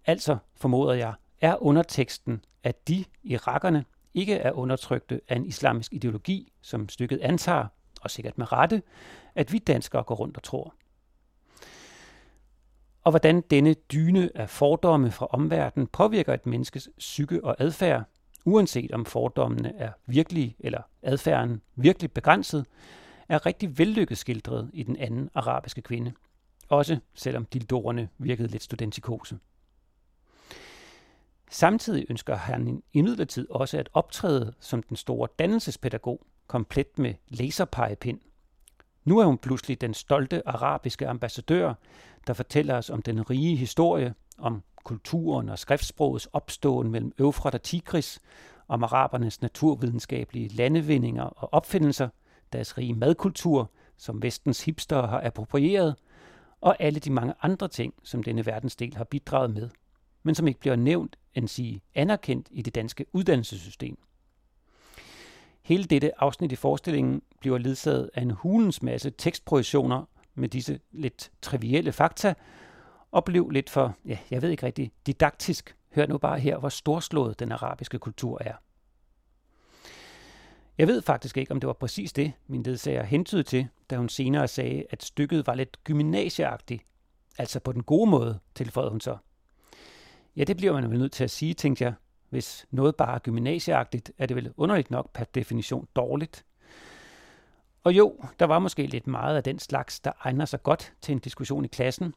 altså 0.05 0.37
formoder 0.55 0.93
jeg, 0.93 1.13
er 1.41 1.63
underteksten, 1.63 2.45
at 2.63 2.87
de 2.87 3.05
irakerne 3.23 3.85
ikke 4.13 4.33
er 4.33 4.51
undertrykte 4.51 5.21
af 5.27 5.35
en 5.35 5.45
islamisk 5.45 5.93
ideologi, 5.93 6.53
som 6.61 6.89
stykket 6.89 7.19
antager, 7.21 7.67
og 8.01 8.11
sikkert 8.11 8.37
med 8.37 8.51
rette, 8.51 8.81
at 9.35 9.53
vi 9.53 9.59
danskere 9.59 10.03
går 10.03 10.15
rundt 10.15 10.37
og 10.37 10.43
tror. 10.43 10.73
Og 13.05 13.11
hvordan 13.11 13.41
denne 13.41 13.73
dyne 13.73 14.29
af 14.35 14.49
fordomme 14.49 15.11
fra 15.11 15.25
omverdenen 15.25 15.87
påvirker 15.87 16.33
et 16.33 16.45
menneskes 16.45 16.89
psyke 16.97 17.43
og 17.43 17.55
adfærd, 17.59 18.03
uanset 18.45 18.91
om 18.91 19.05
fordommene 19.05 19.75
er 19.77 19.91
virkelige 20.05 20.55
eller 20.59 20.81
adfærden 21.01 21.61
virkelig 21.75 22.11
begrænset, 22.11 22.65
er 23.29 23.45
rigtig 23.45 23.77
vellykket 23.77 24.17
skildret 24.17 24.69
i 24.73 24.83
den 24.83 24.97
anden 24.97 25.29
arabiske 25.33 25.81
kvinde. 25.81 26.13
Også 26.69 26.99
selvom 27.13 27.45
dildorerne 27.45 28.09
virkede 28.17 28.47
lidt 28.47 28.63
studentikose. 28.63 29.37
Samtidig 31.51 32.05
ønsker 32.09 32.35
han 32.35 32.83
imidlertid 32.93 33.47
også 33.49 33.77
at 33.77 33.89
optræde 33.93 34.53
som 34.59 34.83
den 34.83 34.97
store 34.97 35.27
dannelsespædagog, 35.39 36.25
komplet 36.47 36.99
med 36.99 37.13
laserpegepind. 37.27 38.19
Nu 39.05 39.19
er 39.19 39.25
hun 39.25 39.37
pludselig 39.37 39.81
den 39.81 39.93
stolte 39.93 40.47
arabiske 40.47 41.07
ambassadør, 41.07 41.73
der 42.27 42.33
fortæller 42.33 42.75
os 42.75 42.89
om 42.89 43.01
den 43.01 43.29
rige 43.29 43.55
historie, 43.55 44.13
om 44.37 44.63
kulturen 44.83 45.49
og 45.49 45.59
skriftsprogets 45.59 46.25
opståen 46.33 46.91
mellem 46.91 47.11
Øvfrat 47.19 47.55
og 47.55 47.61
Tigris, 47.61 48.19
om 48.67 48.83
arabernes 48.83 49.41
naturvidenskabelige 49.41 50.47
landevindinger 50.47 51.23
og 51.23 51.53
opfindelser, 51.53 52.09
deres 52.53 52.77
rige 52.77 52.93
madkultur, 52.93 53.71
som 53.97 54.21
vestens 54.21 54.65
hipster 54.65 55.07
har 55.07 55.21
approprieret, 55.25 55.95
og 56.61 56.75
alle 56.79 56.99
de 56.99 57.11
mange 57.11 57.33
andre 57.41 57.67
ting, 57.67 57.93
som 58.03 58.23
denne 58.23 58.45
verdensdel 58.45 58.95
har 58.95 59.03
bidraget 59.03 59.53
med, 59.53 59.69
men 60.23 60.35
som 60.35 60.47
ikke 60.47 60.59
bliver 60.59 60.75
nævnt 60.75 61.15
end 61.33 61.47
sige 61.47 61.81
anerkendt 61.95 62.47
i 62.51 62.61
det 62.61 62.75
danske 62.75 63.05
uddannelsessystem. 63.13 63.97
Hele 65.65 65.83
dette 65.83 66.21
afsnit 66.21 66.51
i 66.51 66.55
forestillingen 66.55 67.21
bliver 67.39 67.57
ledsaget 67.57 68.09
af 68.13 68.21
en 68.21 68.31
hulens 68.31 68.81
masse 68.83 69.09
tekstprojektioner 69.09 70.05
med 70.35 70.49
disse 70.49 70.79
lidt 70.91 71.31
trivielle 71.41 71.91
fakta, 71.91 72.33
og 73.11 73.25
blev 73.25 73.49
lidt 73.49 73.69
for, 73.69 73.95
ja, 74.05 74.17
jeg 74.31 74.41
ved 74.41 74.49
ikke 74.49 74.65
rigtig, 74.65 74.91
didaktisk. 75.05 75.75
Hør 75.95 76.05
nu 76.05 76.17
bare 76.17 76.39
her, 76.39 76.57
hvor 76.57 76.69
storslået 76.69 77.39
den 77.39 77.51
arabiske 77.51 77.99
kultur 77.99 78.41
er. 78.41 78.53
Jeg 80.77 80.87
ved 80.87 81.01
faktisk 81.01 81.37
ikke, 81.37 81.51
om 81.51 81.59
det 81.59 81.67
var 81.67 81.73
præcis 81.73 82.13
det, 82.13 82.33
min 82.47 82.63
ledsager 82.63 83.03
hentede 83.03 83.43
til, 83.43 83.67
da 83.89 83.97
hun 83.97 84.09
senere 84.09 84.47
sagde, 84.47 84.85
at 84.89 85.03
stykket 85.03 85.47
var 85.47 85.55
lidt 85.55 85.83
gymnasieagtigt. 85.83 86.83
Altså 87.37 87.59
på 87.59 87.71
den 87.71 87.83
gode 87.83 88.09
måde, 88.09 88.39
tilføjede 88.55 88.91
hun 88.91 89.01
så. 89.01 89.17
Ja, 90.35 90.43
det 90.43 90.57
bliver 90.57 90.73
man 90.73 90.89
vel 90.89 90.99
nødt 90.99 91.11
til 91.11 91.23
at 91.23 91.31
sige, 91.31 91.53
tænkte 91.53 91.83
jeg. 91.83 91.93
Hvis 92.35 92.65
noget 92.71 92.95
bare 92.95 93.15
er 93.15 93.19
gymnasieagtigt, 93.19 94.11
er 94.17 94.25
det 94.25 94.35
vel 94.35 94.53
underligt 94.57 94.91
nok 94.91 95.13
per 95.13 95.23
definition 95.23 95.87
dårligt. 95.95 96.45
Og 97.83 97.93
jo, 97.93 98.19
der 98.39 98.45
var 98.45 98.59
måske 98.59 98.87
lidt 98.87 99.07
meget 99.07 99.35
af 99.35 99.43
den 99.43 99.59
slags, 99.59 99.99
der 99.99 100.11
egner 100.23 100.45
sig 100.45 100.63
godt 100.63 100.93
til 101.01 101.11
en 101.11 101.19
diskussion 101.19 101.65
i 101.65 101.67
klassen. 101.67 102.13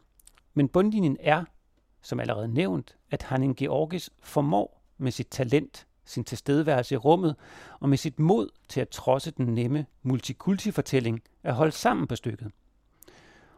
Men 0.54 0.68
bundlinjen 0.68 1.16
er, 1.20 1.44
som 2.02 2.20
allerede 2.20 2.48
nævnt, 2.48 2.96
at 3.10 3.22
Hanning 3.22 3.56
Georgis 3.56 4.10
formår 4.22 4.82
med 4.96 5.12
sit 5.12 5.26
talent, 5.26 5.86
sin 6.04 6.24
tilstedeværelse 6.24 6.94
i 6.94 6.98
rummet 6.98 7.36
og 7.80 7.88
med 7.88 7.98
sit 7.98 8.18
mod 8.18 8.48
til 8.68 8.80
at 8.80 8.88
trodse 8.88 9.30
den 9.30 9.46
nemme 9.46 9.86
multikulti-fortælling 10.02 11.22
at 11.42 11.54
holde 11.54 11.72
sammen 11.72 12.06
på 12.06 12.16
stykket 12.16 12.50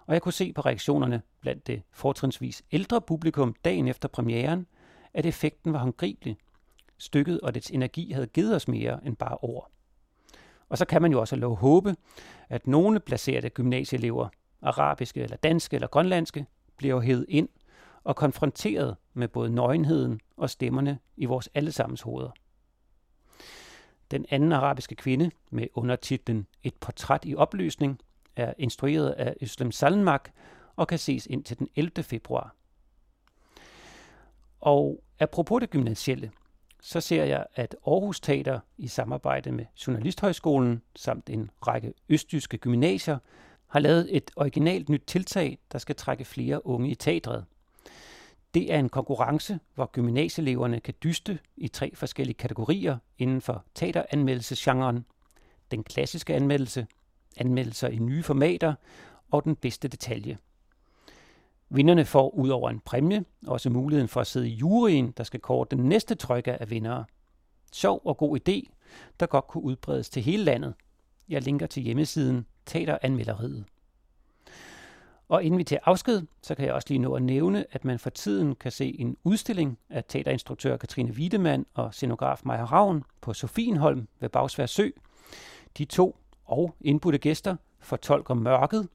og 0.06 0.14
jeg 0.14 0.22
kunne 0.22 0.32
se 0.32 0.52
på 0.52 0.60
reaktionerne 0.60 1.22
blandt 1.40 1.66
det 1.66 1.82
fortrinsvis 1.92 2.62
ældre 2.72 3.00
publikum 3.00 3.54
dagen 3.64 3.88
efter 3.88 4.08
premieren, 4.08 4.66
at 5.14 5.26
effekten 5.26 5.72
var 5.72 5.78
håndgribelig. 5.78 6.36
Stykket 7.00 7.40
og 7.40 7.54
dets 7.54 7.70
energi 7.70 8.12
havde 8.12 8.26
givet 8.26 8.56
os 8.56 8.68
mere 8.68 9.06
end 9.06 9.16
bare 9.16 9.36
ord. 9.42 9.70
Og 10.68 10.78
så 10.78 10.84
kan 10.84 11.02
man 11.02 11.12
jo 11.12 11.20
også 11.20 11.36
lov 11.36 11.56
håbe, 11.56 11.96
at 12.48 12.66
nogle 12.66 13.00
placerede 13.00 13.50
gymnasieelever, 13.50 14.28
arabiske 14.62 15.22
eller 15.22 15.36
danske 15.36 15.74
eller 15.74 15.88
grønlandske, 15.88 16.46
bliver 16.76 17.00
hævet 17.00 17.26
ind 17.28 17.48
og 18.04 18.16
konfronteret 18.16 18.96
med 19.14 19.28
både 19.28 19.50
nøgenheden 19.50 20.20
og 20.36 20.50
stemmerne 20.50 20.98
i 21.16 21.24
vores 21.24 21.48
allesammens 21.54 22.02
hoveder. 22.02 22.30
Den 24.10 24.26
anden 24.30 24.52
arabiske 24.52 24.94
kvinde 24.94 25.30
med 25.50 25.66
undertitlen 25.74 26.46
Et 26.62 26.74
portræt 26.74 27.24
i 27.24 27.34
opløsning 27.34 27.98
er 28.36 28.52
instrueret 28.58 29.10
af 29.10 29.34
Øslem 29.40 29.72
Salmak 29.72 30.30
og 30.76 30.88
kan 30.88 30.98
ses 30.98 31.26
indtil 31.26 31.58
den 31.58 31.68
11. 31.76 32.02
februar. 32.02 32.54
Og 34.60 35.02
apropos 35.18 35.60
det 35.60 35.70
gymnasielle, 35.70 36.30
så 36.82 37.00
ser 37.00 37.24
jeg, 37.24 37.46
at 37.54 37.76
Aarhus 37.86 38.20
Teater 38.20 38.60
i 38.78 38.88
samarbejde 38.88 39.52
med 39.52 39.64
Journalisthøjskolen 39.86 40.82
samt 40.96 41.30
en 41.30 41.50
række 41.66 41.94
østjyske 42.08 42.58
gymnasier 42.58 43.18
har 43.66 43.80
lavet 43.80 44.16
et 44.16 44.30
originalt 44.36 44.88
nyt 44.88 45.02
tiltag, 45.06 45.58
der 45.72 45.78
skal 45.78 45.96
trække 45.96 46.24
flere 46.24 46.66
unge 46.66 46.90
i 46.90 46.94
teatret. 46.94 47.44
Det 48.54 48.72
er 48.72 48.78
en 48.78 48.88
konkurrence, 48.88 49.60
hvor 49.74 49.90
gymnasieeleverne 49.92 50.80
kan 50.80 50.94
dyste 51.02 51.38
i 51.56 51.68
tre 51.68 51.94
forskellige 51.94 52.34
kategorier 52.34 52.98
inden 53.18 53.40
for 53.40 53.64
teateranmeldelsesgenren. 53.74 55.04
Den 55.70 55.84
klassiske 55.84 56.34
anmeldelse, 56.34 56.86
anmeldelser 57.36 57.88
i 57.88 57.98
nye 57.98 58.22
formater 58.22 58.74
og 59.30 59.44
den 59.44 59.56
bedste 59.56 59.88
detalje. 59.88 60.38
Vinderne 61.72 62.04
får 62.04 62.34
ud 62.34 62.48
over 62.48 62.70
en 62.70 62.80
præmie 62.80 63.24
også 63.46 63.70
muligheden 63.70 64.08
for 64.08 64.20
at 64.20 64.26
sidde 64.26 64.48
i 64.48 64.54
juryen, 64.54 65.10
der 65.10 65.24
skal 65.24 65.40
kåre 65.40 65.66
den 65.70 65.78
næste 65.78 66.14
trojka 66.14 66.56
af 66.60 66.70
vindere. 66.70 67.04
Sjov 67.72 68.02
og 68.04 68.16
god 68.16 68.38
idé, 68.38 68.72
der 69.20 69.26
godt 69.26 69.46
kunne 69.46 69.64
udbredes 69.64 70.10
til 70.10 70.22
hele 70.22 70.44
landet. 70.44 70.74
Jeg 71.28 71.42
linker 71.42 71.66
til 71.66 71.82
hjemmesiden 71.82 72.46
Teateranmelderiet. 72.66 73.64
Og 75.28 75.42
inden 75.42 75.58
vi 75.58 75.64
til 75.64 75.78
afsked, 75.84 76.22
så 76.42 76.54
kan 76.54 76.66
jeg 76.66 76.74
også 76.74 76.86
lige 76.88 76.98
nå 76.98 77.14
at 77.14 77.22
nævne, 77.22 77.64
at 77.72 77.84
man 77.84 77.98
for 77.98 78.10
tiden 78.10 78.54
kan 78.54 78.72
se 78.72 79.00
en 79.00 79.16
udstilling 79.24 79.78
af 79.90 80.04
teaterinstruktør 80.08 80.76
Katrine 80.76 81.12
Wiedemann 81.12 81.66
og 81.74 81.94
scenograf 81.94 82.40
Maja 82.44 82.64
Ravn 82.64 83.04
på 83.20 83.32
Sofienholm 83.32 84.08
ved 84.20 84.28
Bagsvær 84.28 84.66
Sø. 84.66 84.88
De 85.78 85.84
to 85.84 86.16
og 86.44 86.74
indbudte 86.80 87.18
gæster 87.18 87.56
fortolker 87.80 88.34
mørket, 88.34 88.88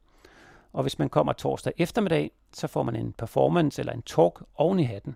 og 0.74 0.82
hvis 0.82 1.00
man 1.00 1.10
kommer 1.10 1.34
torsdag 1.34 1.74
eftermiddag, 1.78 2.32
så 2.56 2.68
får 2.68 2.84
man 2.84 2.96
en 2.96 3.14
performance 3.14 3.82
eller 3.82 3.94
en 3.94 4.02
talk 4.02 4.44
oven 4.56 4.80
i 4.80 4.84
hatten. 4.84 5.16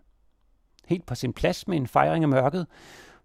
Helt 0.86 1.06
på 1.06 1.16
sin 1.16 1.34
plads 1.34 1.68
med 1.68 1.78
en 1.78 1.88
fejring 1.88 2.24
af 2.24 2.30
mørket, 2.30 2.68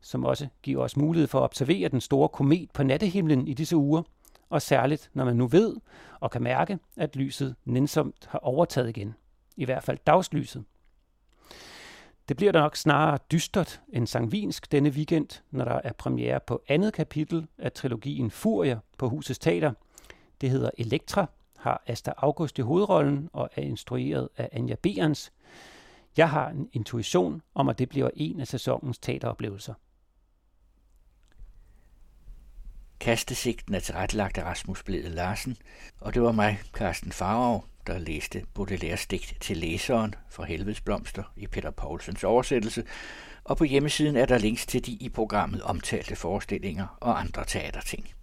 som 0.00 0.24
også 0.24 0.48
giver 0.62 0.84
os 0.84 0.96
mulighed 0.96 1.28
for 1.28 1.38
at 1.38 1.44
observere 1.44 1.88
den 1.88 2.00
store 2.00 2.28
komet 2.28 2.70
på 2.74 2.82
nattehimlen 2.82 3.48
i 3.48 3.54
disse 3.54 3.76
uger, 3.76 4.02
og 4.50 4.62
særligt 4.62 5.10
når 5.14 5.24
man 5.24 5.36
nu 5.36 5.46
ved 5.46 5.76
og 6.20 6.30
kan 6.30 6.42
mærke, 6.42 6.78
at 6.96 7.16
lyset 7.16 7.56
nænsomt 7.64 8.26
har 8.28 8.38
overtaget 8.38 8.88
igen. 8.88 9.14
I 9.56 9.64
hvert 9.64 9.82
fald 9.82 9.98
dagslyset. 10.06 10.64
Det 12.28 12.36
bliver 12.36 12.52
da 12.52 12.58
nok 12.58 12.76
snarere 12.76 13.18
dystert 13.32 13.80
end 13.92 14.06
sangvinsk 14.06 14.72
denne 14.72 14.90
weekend, 14.90 15.42
når 15.50 15.64
der 15.64 15.80
er 15.84 15.92
premiere 15.92 16.40
på 16.46 16.62
andet 16.68 16.92
kapitel 16.92 17.46
af 17.58 17.72
trilogien 17.72 18.30
Furier 18.30 18.78
på 18.98 19.08
Husets 19.08 19.38
Teater. 19.38 19.72
Det 20.40 20.50
hedder 20.50 20.70
Elektra, 20.78 21.26
har 21.64 21.82
Asta 21.86 22.12
August 22.16 22.58
i 22.58 22.62
hovedrollen 22.62 23.30
og 23.32 23.50
er 23.56 23.62
instrueret 23.62 24.28
af 24.36 24.48
Anja 24.52 24.74
Berens. 24.82 25.32
Jeg 26.16 26.30
har 26.30 26.48
en 26.48 26.68
intuition 26.72 27.42
om, 27.54 27.68
at 27.68 27.78
det 27.78 27.88
bliver 27.88 28.10
en 28.14 28.40
af 28.40 28.46
sæsonens 28.46 28.98
teateroplevelser. 28.98 29.74
Kastesigten 33.00 33.74
er 33.74 33.80
tilrettelagt 33.80 34.38
af 34.38 34.44
Rasmus 34.44 34.82
Blede 34.82 35.08
Larsen, 35.08 35.56
og 36.00 36.14
det 36.14 36.22
var 36.22 36.32
mig, 36.32 36.60
Carsten 36.72 37.12
Farov, 37.12 37.64
der 37.86 37.98
læste 37.98 38.44
Baudelaires 38.54 39.06
digt 39.06 39.36
til 39.40 39.56
læseren 39.56 40.14
for 40.30 40.44
Helvedes 40.44 40.80
Blomster 40.80 41.32
i 41.36 41.46
Peter 41.46 41.70
Paulsens 41.70 42.24
oversættelse, 42.24 42.84
og 43.44 43.56
på 43.56 43.64
hjemmesiden 43.64 44.16
er 44.16 44.26
der 44.26 44.38
links 44.38 44.66
til 44.66 44.86
de 44.86 44.92
i 44.92 45.08
programmet 45.08 45.62
omtalte 45.62 46.16
forestillinger 46.16 46.98
og 47.00 47.20
andre 47.20 47.44
teaterting. 47.44 48.14